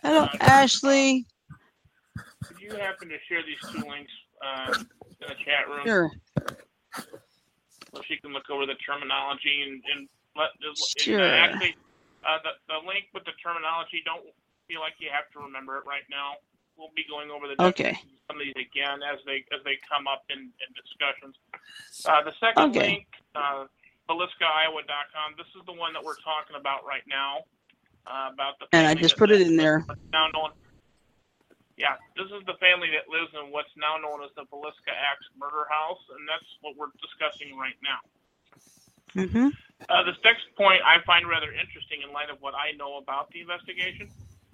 [0.03, 1.27] Hello, Uh, Ashley.
[2.47, 4.13] Could you happen to share these two links
[4.45, 4.73] uh,
[5.21, 6.11] in the chat room Sure.
[7.93, 11.21] so she can look over the terminology and, and let just and, Sure.
[11.25, 11.77] uh, actually
[12.25, 14.03] uh, the the link with the terminology.
[14.05, 14.25] Don't
[14.69, 16.37] feel like you have to remember it right now.
[16.79, 17.91] We'll be going over the Okay.
[17.91, 17.99] of
[18.31, 21.35] some of these again as they as they come up in, in discussions.
[22.07, 23.03] Uh, the second Okay.
[23.03, 23.67] link, uh,
[24.09, 25.35] VilliscaIowa.com.
[25.37, 27.43] This is the one that we're talking about right now.
[28.07, 29.85] Uh, about the And I just put it in there.
[30.15, 30.53] now known.
[31.77, 35.27] Yeah, this is the family that lives in what's now known as the Villisca Axe
[35.39, 38.01] murder house, and that's what we're discussing right now.
[39.15, 39.49] Mm-hmm.
[39.89, 43.31] Uh, this next point I find rather interesting in light of what I know about
[43.31, 44.09] the investigation.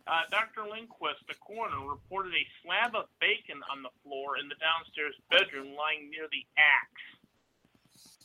[0.05, 0.68] Uh, Dr.
[0.68, 5.72] Lindquist, the coroner, reported a slab of bacon on the floor in the downstairs bedroom
[5.72, 7.05] lying near the axe,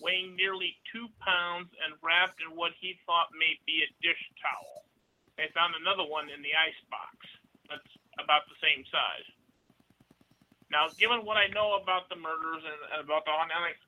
[0.03, 4.83] weighing nearly two pounds and wrapped in what he thought may be a dish towel.
[5.39, 7.15] They found another one in the icebox
[7.71, 9.27] that's about the same size.
[10.67, 13.79] Now, given what I know about the murders and, about the haunting,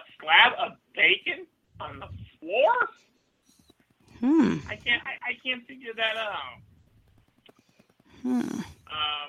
[0.00, 1.44] a slab of bacon
[1.84, 2.08] on the
[2.40, 2.72] floor?
[4.24, 4.64] Hmm.
[4.66, 5.04] I can't.
[5.04, 6.64] I, I can't figure that out.
[8.22, 8.40] Hmm.
[8.40, 9.28] Um,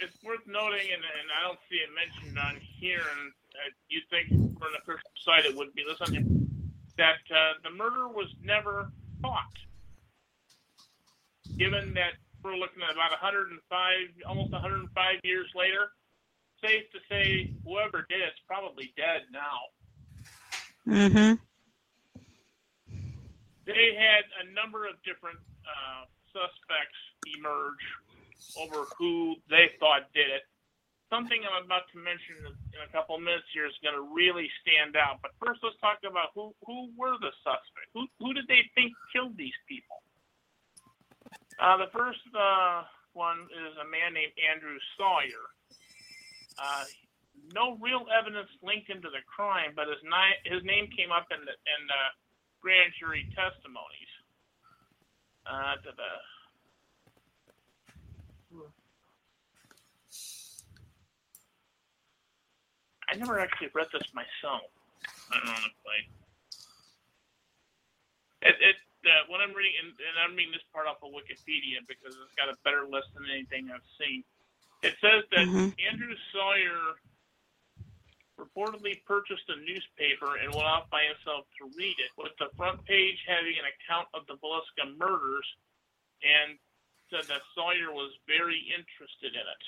[0.00, 4.00] it's worth noting, and, and I don't see it mentioned on here, and uh, you
[4.10, 4.28] think
[4.58, 6.48] for an official site it would be listened
[6.96, 8.90] that uh, the murder was never
[9.22, 9.54] caught.
[11.56, 13.58] Given that we're looking at about 105,
[14.26, 14.92] almost 105
[15.24, 15.90] years later,
[16.62, 19.70] safe to say whoever did it's probably dead now.
[20.88, 21.36] Mm-hmm.
[23.66, 25.36] they had a number of different
[25.68, 26.96] uh, suspects
[27.26, 27.84] emerge
[28.58, 30.46] over who they thought did it.
[31.08, 34.92] Something I'm about to mention in a couple minutes here is going to really stand
[34.92, 35.24] out.
[35.24, 37.88] But first, let's talk about who who were the suspects.
[37.96, 40.04] Who who did they think killed these people?
[41.56, 42.84] Uh, the first uh,
[43.16, 45.48] one is a man named Andrew Sawyer.
[46.60, 46.84] Uh,
[47.56, 51.24] no real evidence linked him to the crime, but his, ni- his name came up
[51.32, 52.02] in the in the
[52.60, 54.12] grand jury testimonies.
[55.48, 55.96] Uh, the
[63.08, 64.68] I never actually read this myself.
[65.32, 66.00] Honestly,
[68.42, 71.80] it, it uh, when I'm reading, and, and I'm reading this part off of Wikipedia
[71.86, 74.24] because it's got a better list than anything I've seen.
[74.82, 75.74] It says that Mhm.
[75.78, 76.98] Andrew Sawyer
[78.38, 82.84] reportedly purchased a newspaper and went off by himself to read it, with the front
[82.86, 85.46] page having an account of the Villisca murders,
[86.22, 86.58] and
[87.10, 89.64] said that Sawyer was very interested in it.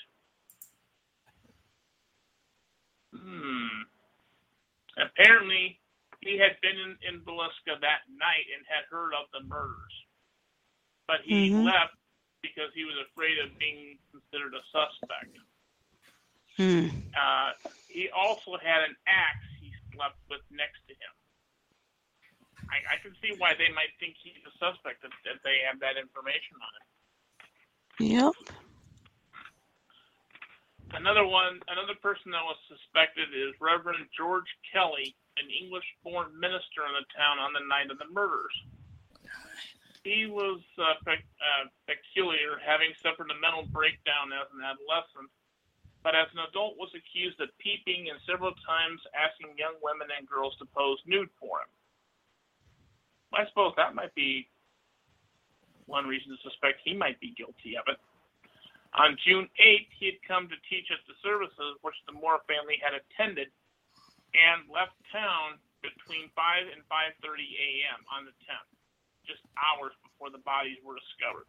[3.20, 3.84] Hmm.
[4.98, 5.78] Apparently,
[6.20, 9.94] he had been in, in Villisca that night and had heard of the murders.
[11.06, 11.64] But he Mhm.
[11.64, 11.96] left
[12.42, 15.36] because he was afraid of being considered a suspect.
[16.56, 16.88] Hmm.
[17.16, 17.52] Uh,
[17.88, 21.14] he also had an axe he slept with next to him.
[22.70, 25.80] I, I can see why they might think he's a suspect if, if they have
[25.80, 26.86] that information on him.
[28.00, 28.34] Yep.
[30.94, 36.94] Another one, another person that was suspected is Reverend George Kelly, an English-born minister in
[36.98, 38.54] the town on the night of the murders.
[40.04, 45.30] He was uh, pe- uh, peculiar, having suffered a mental breakdown as an adolescent,
[46.02, 50.26] but as an adult was accused of peeping and several times asking young women and
[50.26, 51.70] girls to pose nude for him.
[53.36, 54.48] I suppose that might be
[55.86, 57.98] one reason to suspect he might be guilty of it.
[58.98, 62.74] On June 8th, he had come to teach at the services which the Moore family
[62.82, 63.46] had attended
[64.34, 67.22] and left town between 5 and 5:30
[67.54, 68.00] a.m.
[68.10, 68.70] on the 10th,
[69.26, 71.46] just hours before the bodies were discovered.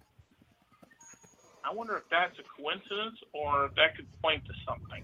[1.66, 5.04] I wonder if that's a coincidence or if that could point to something.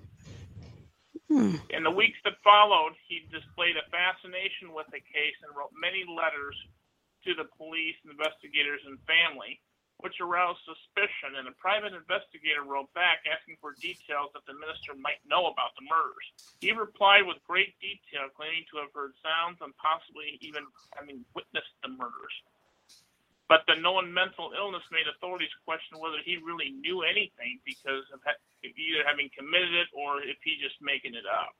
[1.29, 1.55] Hmm.
[1.69, 6.07] In the weeks that followed, he displayed a fascination with the case and wrote many
[6.07, 6.55] letters
[7.27, 9.59] to the police, investigators, and family,
[9.99, 11.37] which aroused suspicion.
[11.41, 15.73] And a private investigator wrote back asking for details that the minister might know about
[15.77, 16.27] the murders.
[16.61, 21.73] He replied with great detail, claiming to have heard sounds and possibly even having witnessed
[21.81, 22.35] the murders.
[23.47, 28.19] But the known mental illness made authorities question whether he really knew anything because of
[28.63, 31.55] either having committed it or if he just making it up.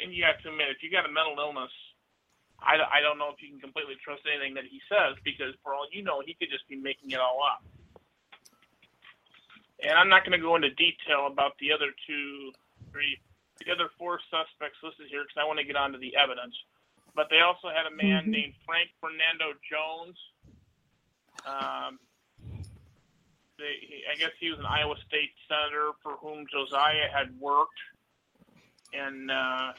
[0.00, 1.70] And you have to admit, if you got a mental illness,
[2.62, 5.74] I, I don't know if you can completely trust anything that he says because for
[5.74, 7.62] all you know, he could just be making it all up.
[9.82, 12.52] And I'm not going to go into detail about the other two,
[12.92, 13.18] three,
[13.62, 16.54] the other four suspects listed here because I want to get onto the evidence.
[17.14, 18.32] But they also had a man Mhm.
[18.32, 20.18] named Frank Fernando Jones.
[21.46, 22.00] Um,
[23.58, 27.78] they, I guess he was an Iowa State senator for whom Josiah had worked,
[28.92, 29.72] and uh,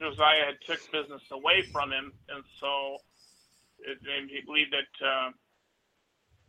[0.00, 2.98] Josiah had took business away from him, and so
[3.78, 5.30] it, and he believed that uh,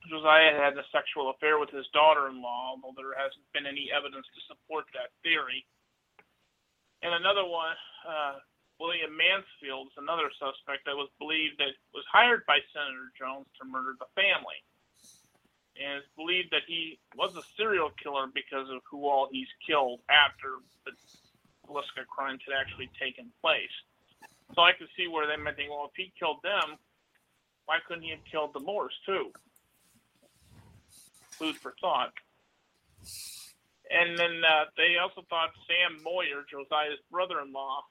[0.10, 4.42] Josiah had a sexual affair with his daughter-in-law, although there hasn't been any evidence to
[4.50, 5.66] support that theory.
[7.02, 8.42] And another one, uh,
[8.80, 13.64] William Mansfield, is another suspect that was believed that was hired by Senator Jones to
[13.66, 14.58] murder the family.
[15.76, 20.00] And it's believed that he was a serial killer because of who all he's killed
[20.08, 20.96] after the
[21.68, 23.74] Villisca crimes had actually taken place.
[24.54, 26.78] So I could see where they might think, well, if he killed them,
[27.66, 29.32] why couldn't he have killed the Moores too?
[31.32, 32.14] Food for thought.
[33.90, 37.84] And then uh, they also thought Sam Moyer, Josiah's brother-in-law,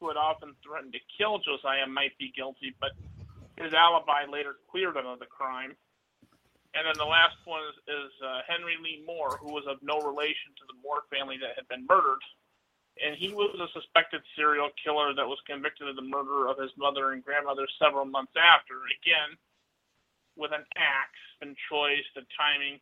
[0.00, 2.90] who had often threatened to kill Josiah, might be guilty, but
[3.58, 5.74] his alibi later cleared him of the crime.
[6.74, 9.98] And then the last one is, is uh, Henry Lee Moore, who was of no
[9.98, 12.22] relation to the Moore family that had been murdered.
[12.98, 16.70] And he was a suspected serial killer that was convicted of the murder of his
[16.76, 18.74] mother and grandmother several months after.
[19.02, 19.38] Again,
[20.36, 22.80] with an axe and choice, the timing.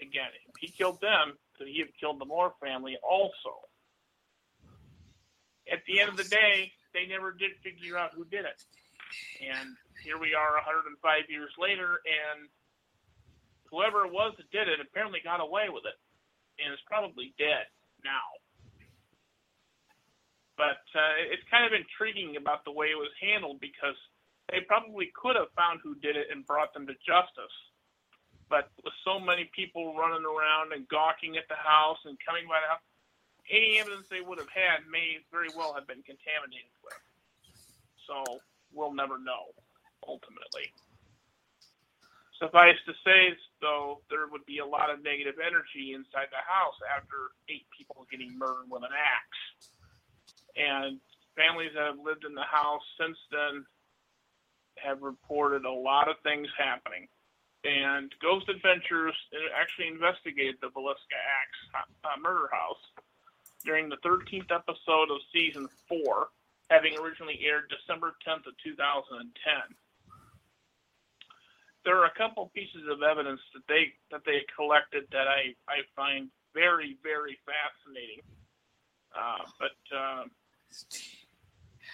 [0.00, 3.68] Again, if he killed them, could he have killed the Moore family also?
[5.70, 8.60] At the end of the day, they never did figure out who did it.
[9.40, 12.48] And here we are 105 years later, and
[13.70, 15.96] whoever it was that did it apparently got away with it
[16.62, 17.66] and is probably dead
[18.04, 18.43] now.
[20.56, 23.98] But uh, it's kind of intriguing about the way it was handled because
[24.50, 27.56] they probably could have found who did it and brought them to justice.
[28.48, 32.60] But with so many people running around and gawking at the house and coming by
[32.62, 32.86] the house,
[33.50, 37.00] any evidence they would have had may very well have been contaminated with.
[38.06, 38.40] So
[38.72, 39.52] we'll never know,
[40.06, 40.70] ultimately.
[42.38, 46.76] Suffice to say, though, there would be a lot of negative energy inside the house
[46.84, 49.42] after eight people getting murdered with an axe.
[50.56, 50.98] And
[51.36, 53.64] families that have lived in the house since then
[54.78, 57.08] have reported a lot of things happening.
[57.64, 59.14] And Ghost Adventures
[59.56, 62.82] actually investigated the Villisca Axe uh, murder house
[63.64, 66.28] during the 13th episode of season four,
[66.68, 69.32] having originally aired December 10th of 2010
[71.84, 75.84] there are a couple pieces of evidence that they that they collected that I I
[75.94, 78.24] find very very fascinating.
[79.14, 80.24] Uh, but uh,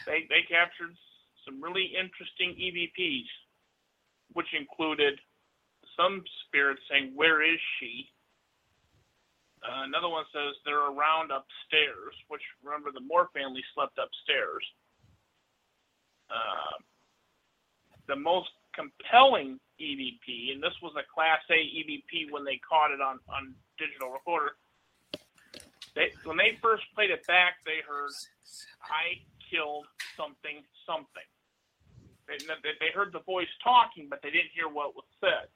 [0.07, 0.97] they they captured
[1.45, 3.28] some really interesting EVPs,
[4.33, 5.18] which included
[5.97, 8.11] some spirits saying "Where is she?"
[9.62, 14.64] Uh, another one says they're around upstairs, which remember the Moore family slept upstairs.
[16.31, 16.81] Uh,
[18.09, 23.01] the most compelling EVP, and this was a Class A EVP when they caught it
[23.01, 24.57] on, on digital recorder.
[25.95, 28.14] They, when they first played it back, they heard,
[28.86, 29.18] I
[29.51, 29.86] killed
[30.16, 31.28] something, something.
[32.30, 32.38] They,
[32.78, 35.51] they heard the voice talking, but they didn't hear what was said.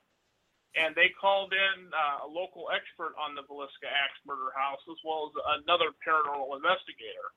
[0.74, 4.98] And they called in uh, a local expert on the Villisca Axe murder house, as
[5.06, 7.30] well as another paranormal investigator.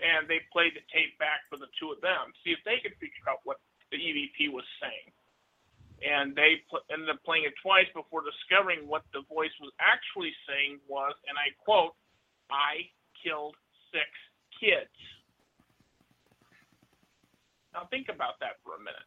[0.00, 2.96] And they played the tape back for the two of them, see if they could
[2.96, 3.60] figure out what
[3.92, 5.12] the EVP was saying.
[6.00, 10.32] And they pl- ended up playing it twice before discovering what the voice was actually
[10.48, 11.92] saying was, and I quote,
[12.50, 12.90] I
[13.22, 13.56] killed
[13.92, 14.06] six
[14.60, 14.92] kids.
[17.74, 19.04] Now think about that for a minute.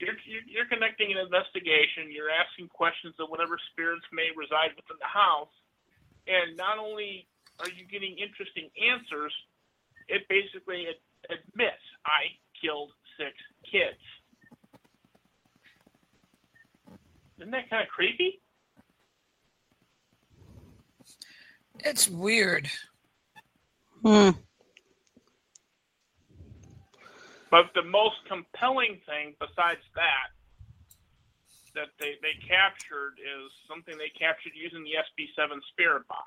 [0.00, 0.16] You're,
[0.48, 2.08] you're connecting an investigation.
[2.08, 5.52] You're asking questions of whatever spirits may reside within the house,
[6.24, 7.28] and not only
[7.60, 9.32] are you getting interesting answers,
[10.08, 10.88] it basically
[11.28, 13.36] admits I killed six
[13.68, 14.00] kids.
[17.36, 18.40] Isn't that kind of creepy?
[21.84, 22.68] It's weird.
[24.02, 24.30] Hmm.
[27.50, 30.30] But the most compelling thing besides that
[31.74, 36.26] that they, they captured is something they captured using the SB7 Spirit Box.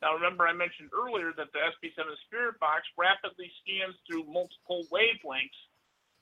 [0.00, 5.62] Now, remember, I mentioned earlier that the SB7 Spirit Box rapidly scans through multiple wavelengths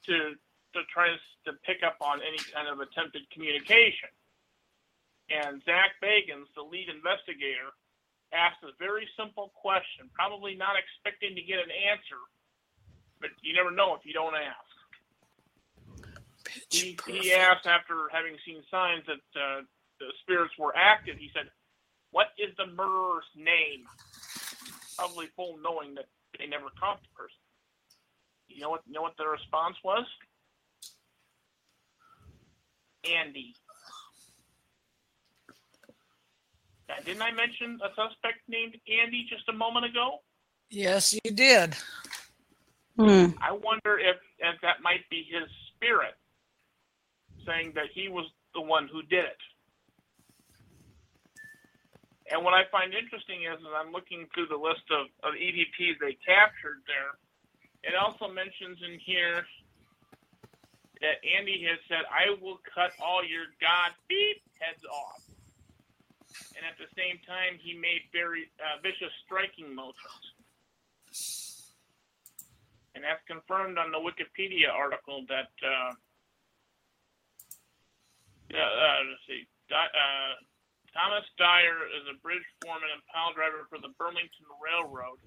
[0.07, 0.37] to
[0.75, 4.11] to try to, to pick up on any kind of attempted communication.
[5.31, 7.71] And Zak Bagans, the lead investigator,
[8.35, 12.19] asked a very simple question, probably not expecting to get an answer,
[13.21, 14.75] but you never know if you don't ask.
[16.71, 19.63] He, he, asked after having seen signs that uh,
[19.99, 21.17] the spirits were active.
[21.19, 21.51] He said,
[22.11, 23.87] "What is the murderer's name?"
[24.99, 26.07] Probably full knowing that
[26.39, 27.39] they never caught the person.
[28.49, 28.83] You know what?
[28.87, 30.07] You know what the response was?
[33.05, 33.55] Andy.
[35.47, 36.74] Now,
[37.05, 40.21] didn't I mention a suspect named Andy just a moment ago?
[40.71, 41.75] Yes, you did.
[42.99, 43.35] Hmm.
[43.43, 46.15] I wonder if, if that might be his spirit
[47.47, 49.43] saying that he was the one who did it.
[52.33, 56.01] And what I find interesting is, as I'm looking through the list of, of EVPs
[56.01, 57.21] they captured there,
[57.85, 59.45] it also mentions in here
[61.05, 65.21] that Andy has said, I will cut all your God beep heads off.
[66.57, 70.25] And at the same time, he made very uh, vicious striking motions.
[72.95, 75.93] And that's confirmed on the Wikipedia article that, uh,
[78.55, 80.39] uh, let's see, uh,
[80.95, 85.19] Thomas Dyer is a bridge foreman and pile driver for the Burlington Railroad,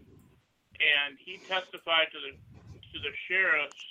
[0.80, 2.32] and he testified to the
[2.94, 3.84] to the sheriffs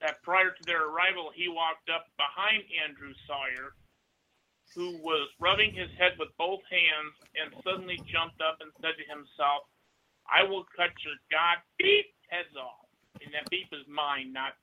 [0.00, 3.78] that prior to their arrival, he walked up behind Andrew Sawyer,
[4.74, 9.04] who was rubbing his head with both hands, and suddenly jumped up and said to
[9.06, 9.68] himself,
[10.26, 12.86] "I will cut your god beep heads off."
[13.22, 14.56] And that beep is mine, not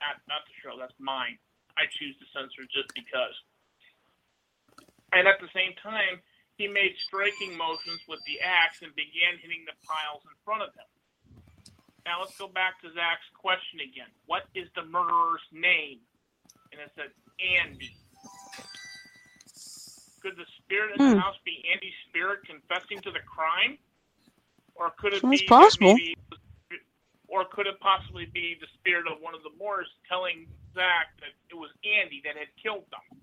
[0.00, 0.76] not not the show.
[0.78, 1.38] That's mine.
[1.76, 3.36] I choose to censor just because.
[5.12, 6.22] And at the same time,
[6.56, 10.74] he made striking motions with the axe and began hitting the piles in front of
[10.74, 10.86] him.
[12.04, 14.08] Now let's go back to Zak's question again.
[14.26, 16.00] What is the murderer's name?
[16.72, 17.96] And it said Andy.
[20.20, 21.14] Could the spirit in Hmm.
[21.14, 23.78] the house be Andy's spirit confessing to the crime?
[24.74, 25.94] Or could it Sounds be possible.
[25.94, 26.16] maybe-
[27.28, 31.30] or could it possibly be the spirit of one of the Moores telling Zak that
[31.48, 33.22] it was Andy that had killed them?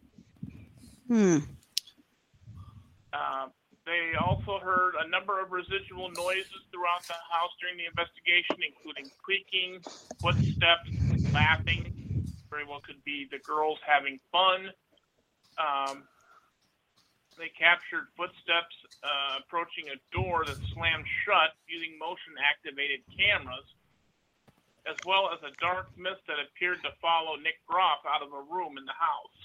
[1.08, 1.38] Hmm.
[3.14, 3.50] Uh,
[3.86, 9.10] they also heard a number of residual noises throughout the house during the investigation, including
[9.22, 9.82] creaking,
[10.22, 10.90] footsteps,
[11.34, 11.94] laughing.
[12.50, 14.72] Very well could be the girls having fun.
[15.58, 16.08] Um,
[17.40, 18.76] they captured footsteps
[19.06, 23.66] uh, approaching a door that slammed shut using motion activated cameras,
[24.90, 28.44] as well as a dark mist that appeared to follow Nick Groff out of a
[28.50, 29.40] room in the house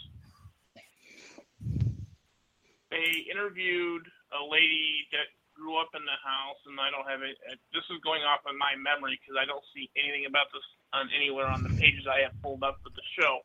[2.90, 5.26] they interviewed a lady that
[5.56, 7.38] grew up in the house, and I don't have it.
[7.48, 10.64] uh, This is going off of my memory because I don't see anything about this
[10.92, 13.40] on anywhere on the pages I have pulled up for the show.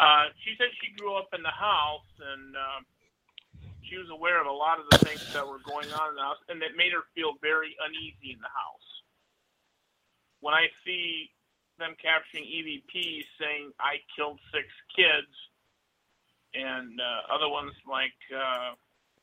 [0.00, 2.82] Uh, she said she grew up in the house, and um,
[3.88, 6.22] she was aware of a lot of the things that were going on in the
[6.22, 8.88] house, and it made her feel very uneasy in the house.
[10.40, 11.30] When I see
[11.78, 15.32] them capturing EVPs saying "I killed six kids,"
[16.54, 18.74] and uh, other ones like uh,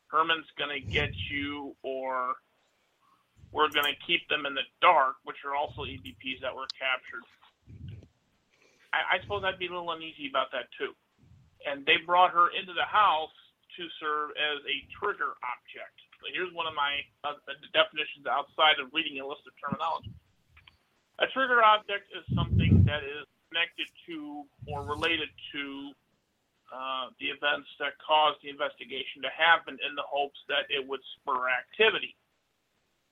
[0.08, 2.34] Herman's gonna get you or
[3.54, 7.22] we're going to keep them in the dark, which are also EVPs that were captured.
[8.90, 10.90] I, I suppose I'd be a little uneasy about that too.
[11.62, 13.30] And they brought her into the house
[13.76, 15.96] to serve as a trigger object.
[16.22, 17.36] So here's one of my uh,
[17.76, 20.14] definitions outside of reading a list of terminology.
[21.20, 25.94] A trigger object is something that is connected to or related to
[26.74, 30.98] uh, the events that caused the investigation to happen in the hopes that it would
[31.14, 32.16] spur activity.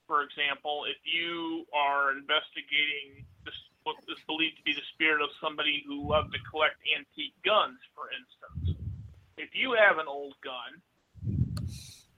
[0.03, 3.55] For example, if you are investigating this,
[3.87, 7.79] what is believed to be the spirit of somebody who loved to collect antique guns,
[7.95, 8.72] for instance,
[9.37, 10.81] if you have an old gun,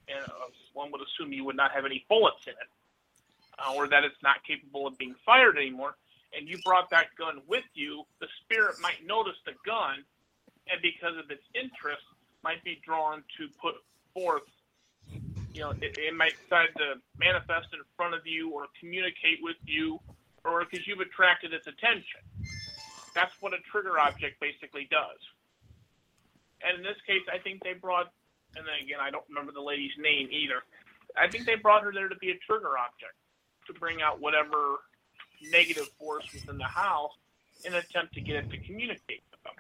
[0.08, 2.70] and uh, one would assume you would not have any bullets in it,
[3.60, 5.96] uh, or that it's not capable of being fired anymore,
[6.36, 10.04] and you brought that gun with you, the spirit might notice the gun,
[10.68, 12.04] and because of its interest,
[12.44, 13.76] might be drawn to put
[14.14, 14.46] forth.
[15.54, 19.58] You know, it, it might decide to manifest in front of you or communicate with
[19.66, 20.00] you,
[20.44, 22.22] or because you've attracted its attention.
[23.16, 25.18] That's what a trigger object basically does.
[26.66, 28.10] And in this case, I think they brought,
[28.58, 30.66] and then again, I don't remember the lady's name either.
[31.16, 33.16] I think they brought her there to be a trigger object
[33.70, 34.82] to bring out whatever
[35.42, 37.14] negative force within the house
[37.66, 39.58] in an attempt to get it to communicate with them.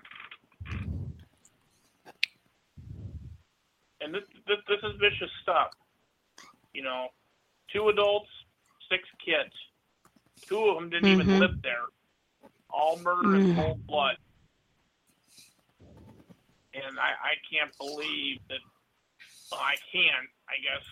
[4.02, 5.72] And this, this, this is vicious stuff.
[6.74, 7.10] You know,
[7.74, 8.30] two adults,
[8.92, 9.54] six kids.
[10.50, 11.40] Two of them didn't even Mhm.
[11.40, 11.88] live there.
[12.70, 13.56] All murdered in Mm.
[13.56, 14.18] cold blood.
[16.76, 18.60] And I, I can't believe that.
[19.52, 20.84] Well, I can't—I guess,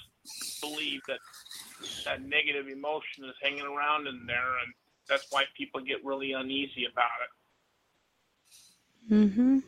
[0.62, 1.20] believe that
[2.06, 4.74] that negative emotion is hanging around in there, and
[5.10, 7.10] that's why people get really uneasy about
[9.10, 9.14] it.
[9.14, 9.60] Mm-hmm.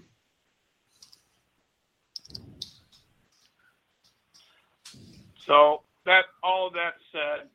[5.45, 7.49] So that all of that said,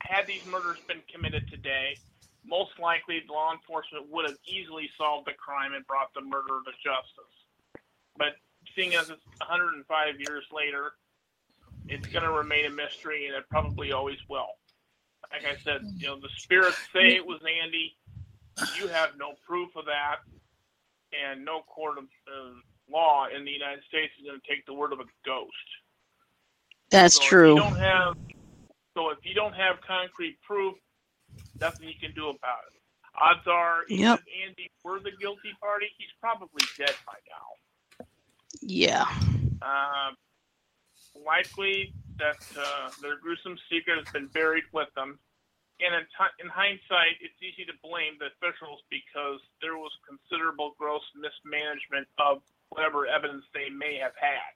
[0.00, 1.96] had these murders been committed today,
[2.44, 6.72] most likely law enforcement would have easily solved the crime and brought the murderer to
[6.82, 7.34] justice.
[8.16, 8.34] But
[8.76, 10.92] seeing as it's 105 years later,
[11.88, 14.48] it's going to remain a mystery, and it probably always will.
[15.32, 17.96] Like I said, you know, the spirits say it was Andy.
[18.78, 20.16] You have no proof of that,
[21.12, 22.52] and no court of uh,
[22.90, 25.50] law in the United States is going to take the word of a ghost.
[26.90, 27.54] That's So If true.
[27.54, 28.14] you don't have,
[28.94, 30.74] so if you don't have concrete proof,
[31.62, 32.82] nothing you can do about it.
[33.14, 34.20] Odds are, Yep.
[34.20, 38.06] if Andy were the guilty party, he's probably dead by now.
[38.60, 39.06] Yeah.
[39.62, 40.12] Uh,
[41.24, 45.18] likely that uh, their gruesome secret has been buried with them.
[45.80, 50.74] And in, ti in hindsight, it's easy to blame the officials because there was considerable
[50.78, 54.54] gross mismanagement of whatever evidence they may have had.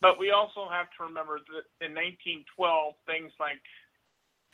[0.00, 3.58] But we also have to remember that in 1912, things like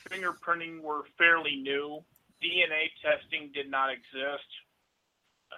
[0.09, 2.03] fingerprinting were fairly new.
[2.43, 4.49] DNA testing did not exist.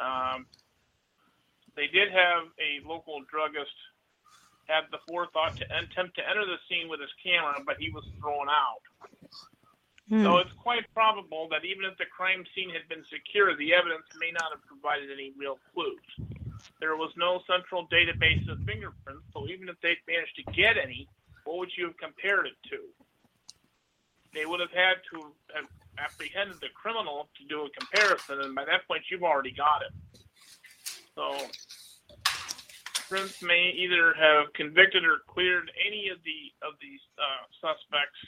[0.01, 0.47] Um,
[1.77, 3.75] they did have a local druggist
[4.71, 8.07] had the forethought to attempt to enter the scene with his camera, but he was
[8.23, 8.83] thrown out.
[10.09, 10.23] Hmm.
[10.23, 14.07] So it's quite probable that even if the crime scene had been secure, the evidence
[14.19, 16.31] may not have provided any real clues.
[16.79, 21.09] There was no central database of fingerprints, so even if they'd managed to get any,
[21.45, 22.79] what would you have compared it to?
[24.35, 25.67] They would have had to have
[25.99, 29.93] apprehended the criminal to do a comparison, and by that point, you've already got it.
[31.15, 31.37] So,
[33.09, 38.21] Prince may either have convicted or cleared any of the of these uh, suspects.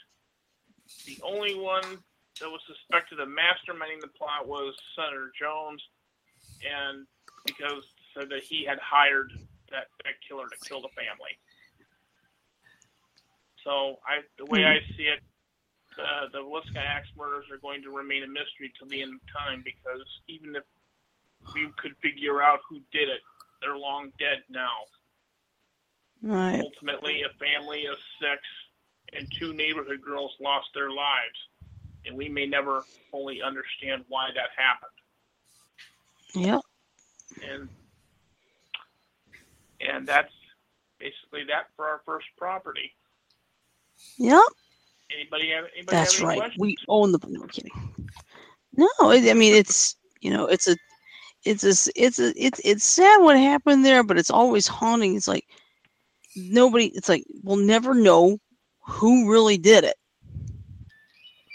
[1.07, 2.03] The only one
[2.41, 5.81] that was suspected of masterminding the plot was Senator Jones,
[6.67, 7.07] and
[7.47, 7.85] because
[8.15, 9.33] said that he had hired
[9.71, 11.33] that, that killer to kill the family.
[13.65, 15.23] So I, the way I see it,
[15.99, 19.21] uh, the Villisca Axe murders are going to remain a mystery till the end of
[19.33, 20.65] time because even if
[21.55, 23.21] we could figure out who did it,
[23.61, 24.87] they're long dead now.
[26.23, 26.61] Right.
[26.61, 28.41] Ultimately, a family of six
[29.13, 31.39] and two neighborhood girls lost their lives,
[32.07, 34.91] and we may never fully understand why that happened.
[36.35, 36.61] Yep.
[37.51, 37.69] And
[39.81, 40.33] and that's
[40.99, 42.95] basically that for our first property.
[44.19, 44.43] Yep.
[45.15, 46.39] Anybody have anybody That's have any right.
[46.39, 46.61] questions?
[46.61, 47.19] We own the.
[47.29, 47.73] No I'm kidding.
[48.77, 50.77] No, I mean it's you know it's a
[51.45, 55.17] it's a it's a it's it's sad what happened there, but it's always haunting.
[55.17, 55.47] It's like
[56.37, 56.87] nobody.
[56.87, 58.39] It's like we'll never know
[58.81, 59.97] who really did it.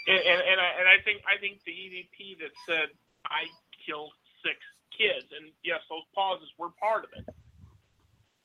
[0.06, 2.88] And, and, and, I, and I think I think the EVP that said
[3.26, 3.52] I
[3.84, 4.12] killed
[4.44, 4.56] six
[4.96, 7.24] kids, and yes, those pauses were part of it.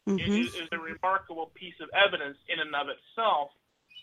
[0.07, 3.51] hmm It is is a remarkable piece of evidence in and of itself.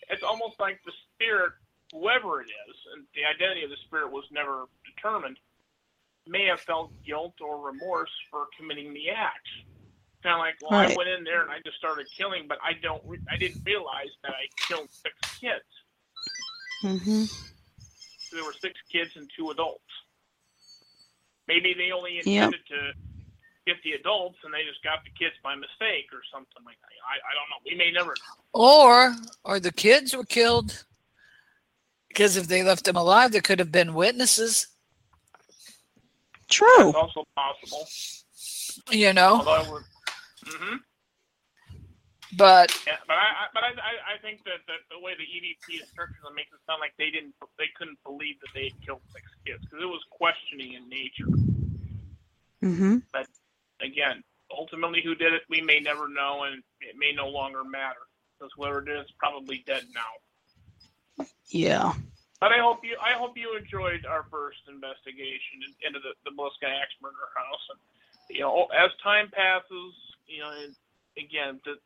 [0.09, 1.53] It's almost like the spirit,
[1.91, 5.37] whoever it is, and the identity of the spirit was never determined,
[6.27, 9.47] may have felt guilt or remorse for committing the act.
[10.23, 12.73] Kind of like, well, I went in there and I just started killing, but I
[12.81, 15.65] don't, re- I didn't realize that I killed six kids.
[16.83, 17.25] Mm-hmm.
[18.35, 19.81] There were six kids and two adults.
[21.47, 22.25] Maybe they only Yep.
[22.27, 22.93] intended to
[23.73, 26.91] get the adults and they just got the kids by mistake or something like that.
[27.07, 27.59] I, I don't know.
[27.65, 28.35] We may never know.
[28.53, 30.83] Or or the kids were killed
[32.09, 34.67] because if they left them alive, there could have been witnesses.
[36.49, 36.89] True.
[36.89, 37.87] It's also possible.
[38.89, 39.83] You know, Although we're,
[40.45, 40.75] hmm
[42.37, 45.27] but yeah, but I, I but I, I, I think that, that the way the
[45.27, 48.71] EVP is structured it makes it sound like they didn't, they couldn't believe that they
[48.71, 51.27] had killed six kids because it was questioning in nature.
[52.63, 52.97] Mm-hmm.
[53.81, 54.23] Again,
[54.55, 58.01] ultimately, who did it, we may never know, and it may no longer matter
[58.37, 61.25] because whoever did it's probably dead now.
[61.47, 61.93] Yeah.
[62.39, 66.65] But I hope you, I hope you enjoyed our first investigation into the the Villisca
[66.65, 67.65] axe murder house.
[67.69, 67.79] And
[68.35, 69.93] you know, as time passes,
[70.25, 70.73] you know, and
[71.17, 71.77] again, the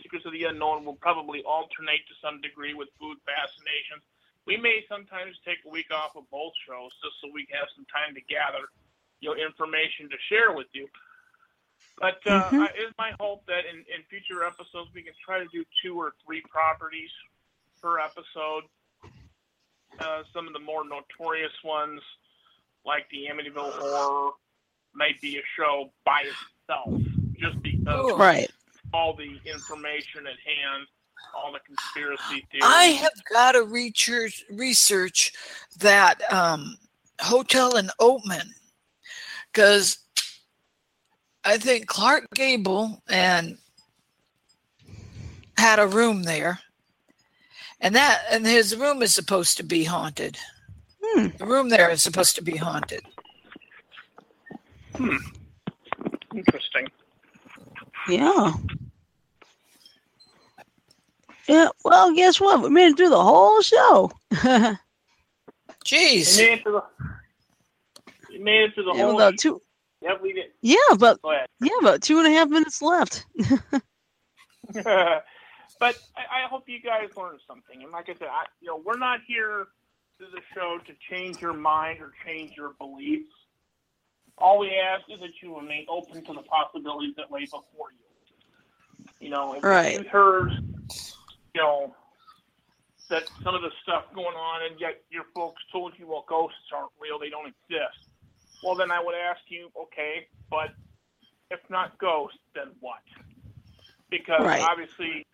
[0.00, 4.06] secrets of the unknown will probably alternate to some degree with food fascinations.
[4.46, 7.72] We may sometimes take a week off of both shows just so we can have
[7.74, 8.70] some time to gather,
[9.18, 10.86] you know, information to share with you.
[11.98, 12.60] But uh, Mhm.
[12.68, 15.96] I- it's my hope that in, in future episodes we can try to do two
[15.98, 17.10] or three properties
[17.80, 18.64] per episode.
[20.00, 22.00] Uh, some of the more notorious ones,
[22.84, 24.32] like the Amityville Horror,
[24.92, 27.00] might be a show by itself,
[27.38, 28.16] just because Cool.
[28.16, 28.50] Right.
[28.92, 30.86] all the information at hand,
[31.34, 32.64] all the conspiracy theories.
[32.64, 35.32] I have got to research research
[35.78, 36.76] that um,
[37.20, 38.48] hotel in Oatman
[39.52, 39.98] because
[41.44, 43.58] I think Clark Gable and
[45.58, 46.58] had a room there,
[47.80, 50.38] and that and his room is supposed to be haunted.
[51.02, 51.28] Hmm.
[51.36, 53.02] The room there is supposed to be haunted.
[54.96, 55.16] Hmm.
[56.34, 56.86] Interesting.
[58.08, 58.52] Yeah.
[61.46, 61.68] Yeah.
[61.84, 62.62] Well, guess what?
[62.62, 64.10] We made it through the whole show.
[64.44, 64.76] yeah, You
[65.84, 66.82] Jeez, made it through the.
[68.30, 69.14] You made it to the whole.
[69.14, 69.60] about two.
[70.04, 70.50] Yeah, we did.
[70.60, 71.18] Yeah, but
[71.62, 73.24] yeah, about two and a half minutes left.
[74.74, 75.94] but I,
[76.44, 77.82] I hope you guys learned something.
[77.82, 79.68] And like I said, I, you know, we're not here
[80.18, 83.30] to the show to change your mind or change your beliefs.
[84.36, 89.08] All we ask is that you remain open to the possibilities that lay before you.
[89.20, 90.02] You know, if Right.
[90.02, 90.50] you heard,
[91.54, 91.94] you know,
[93.08, 96.58] that some of the stuff going on, and yet your folks told you, well, ghosts
[96.74, 98.03] aren't real, they don't exist.
[98.64, 100.70] Well, then I would ask you, okay, but
[101.50, 103.00] if not ghosts, then what?
[104.10, 104.62] Because Right.
[104.62, 105.26] obviously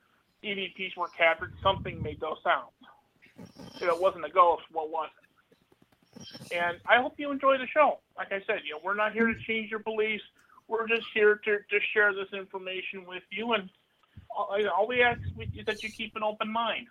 [0.42, 2.72] EVPs were captured, something made those sounds.
[3.76, 6.52] If it wasn't a ghost, what was it?
[6.52, 8.00] And I hope you enjoy the show.
[8.16, 10.24] Like I said, you know, we're not here to change your beliefs.
[10.68, 13.52] We're just here to, to share this information with you.
[13.52, 13.70] And
[14.36, 15.20] all, all we ask
[15.54, 16.86] is that you keep an open mind.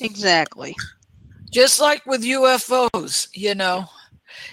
[0.00, 0.74] exactly.
[1.50, 3.86] just like with UFOs, you know.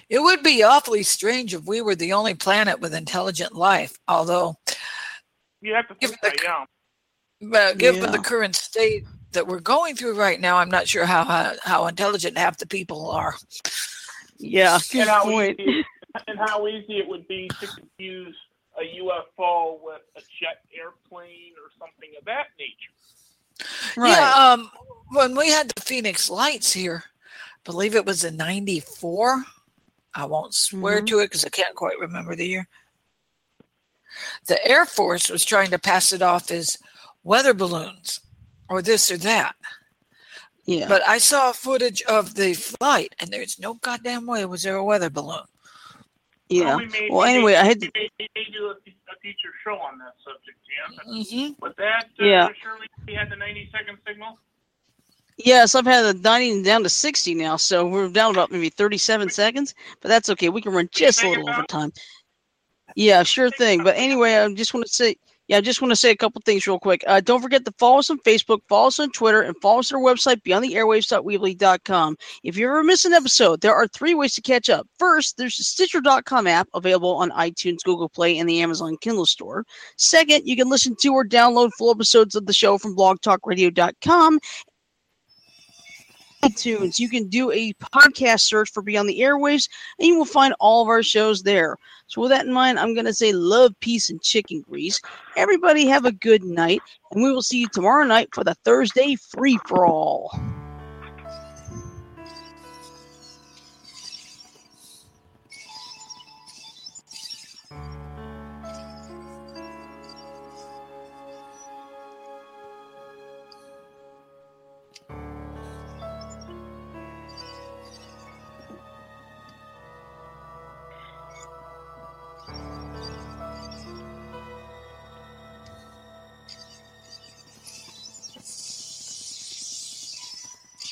[0.09, 4.57] It would be awfully strange if we were the only planet with intelligent life, although
[5.61, 6.65] You have to think Give the- that,
[7.41, 7.59] yeah.
[7.59, 11.23] uh, given the current state that we're going through right now, I'm not sure how
[11.23, 13.35] how, how intelligent half the people are.
[14.37, 14.79] Yeah.
[14.91, 15.59] Good and how point.
[15.59, 15.85] easy
[16.27, 18.35] and how easy it would be to confuse
[18.77, 23.95] a UFO with a jet airplane or something of that nature.
[23.95, 24.11] Right.
[24.17, 24.71] Yeah, um,
[25.11, 29.43] when we had the Phoenix Lights here, I believe it was in '94.
[30.13, 31.07] I won't swear Mhm.
[31.07, 32.67] to it because I can't quite remember the year.
[34.47, 36.77] The Air Force was trying to pass it off as
[37.23, 38.19] weather balloons
[38.69, 39.55] or this or that.
[40.65, 40.87] Yeah.
[40.87, 44.83] But I saw footage of the flight, and there's no goddamn way was there a
[44.83, 45.45] weather balloon.
[46.49, 46.75] yeah.
[46.75, 49.15] we may- Well, we may- anyway, I had we may, we may do a, a
[49.21, 51.47] future show on that subject, yeah.
[51.47, 52.49] hmm With that, uh, Yeah.
[52.61, 54.37] Shirley, we had the 90 second signal.
[55.45, 59.29] Yes, I've had the 90 down to 60 now, so we're down about maybe 37
[59.29, 60.49] seconds, but that's okay.
[60.49, 61.91] We can run just a little over time.
[62.95, 63.83] Yeah, sure thing.
[63.83, 65.15] But anyway, I just want to say,
[65.47, 67.03] yeah, I just want to say a couple things real quick.
[67.07, 69.91] Uh, don't forget to follow us on Facebook, follow us on Twitter, and follow us
[69.91, 72.17] on our website, beyondtheairwaves.weebly.com.
[72.43, 74.87] If you ever miss an episode, there are three ways to catch up.
[74.97, 79.65] First, there's the Stitcher.com app available on iTunes, Google Play, and the Amazon Kindle store.
[79.97, 84.39] Second, you can listen to or download full episodes of the show from blogtalkradio.com
[86.43, 86.99] iTunes.
[86.99, 89.69] You can do a podcast search for Beyond the Airwaves,
[89.99, 91.77] and you will find all of our shows there.
[92.07, 94.99] So, with that in mind, I'm going to say love, peace, and chicken grease.
[95.37, 96.81] Everybody have a good night,
[97.11, 100.31] and we will see you tomorrow night for the Thursday free for all.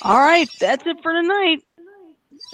[0.10, 1.60] All right, that's it for tonight.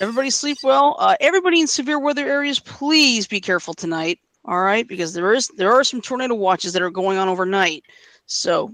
[0.02, 0.98] Everybody sleep well.
[1.00, 4.20] Uh, everybody in severe weather areas, please be careful tonight.
[4.44, 7.86] All right, because there is there are some tornado watches that are going on overnight.
[8.26, 8.74] So,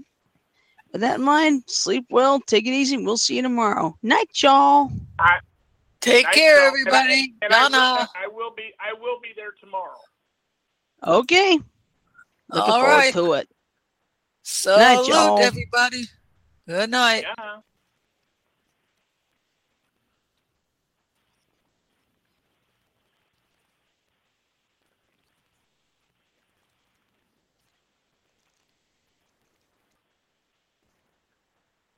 [0.90, 2.96] with that in mind, sleep well, take it easy.
[2.96, 3.96] We'll see you tomorrow.
[4.02, 4.90] Night, y'all.
[6.00, 6.66] Take Nice care, job.
[6.66, 7.34] everybody.
[7.40, 9.94] And I, and I, will, I will be I will be there tomorrow.
[11.06, 11.56] Okay.
[12.48, 13.12] Looking All forward right.
[13.14, 13.48] to it.
[14.42, 15.38] Salute, y'all.
[15.38, 16.02] everybody.
[16.66, 17.26] Good night.
[17.38, 17.58] Yeah.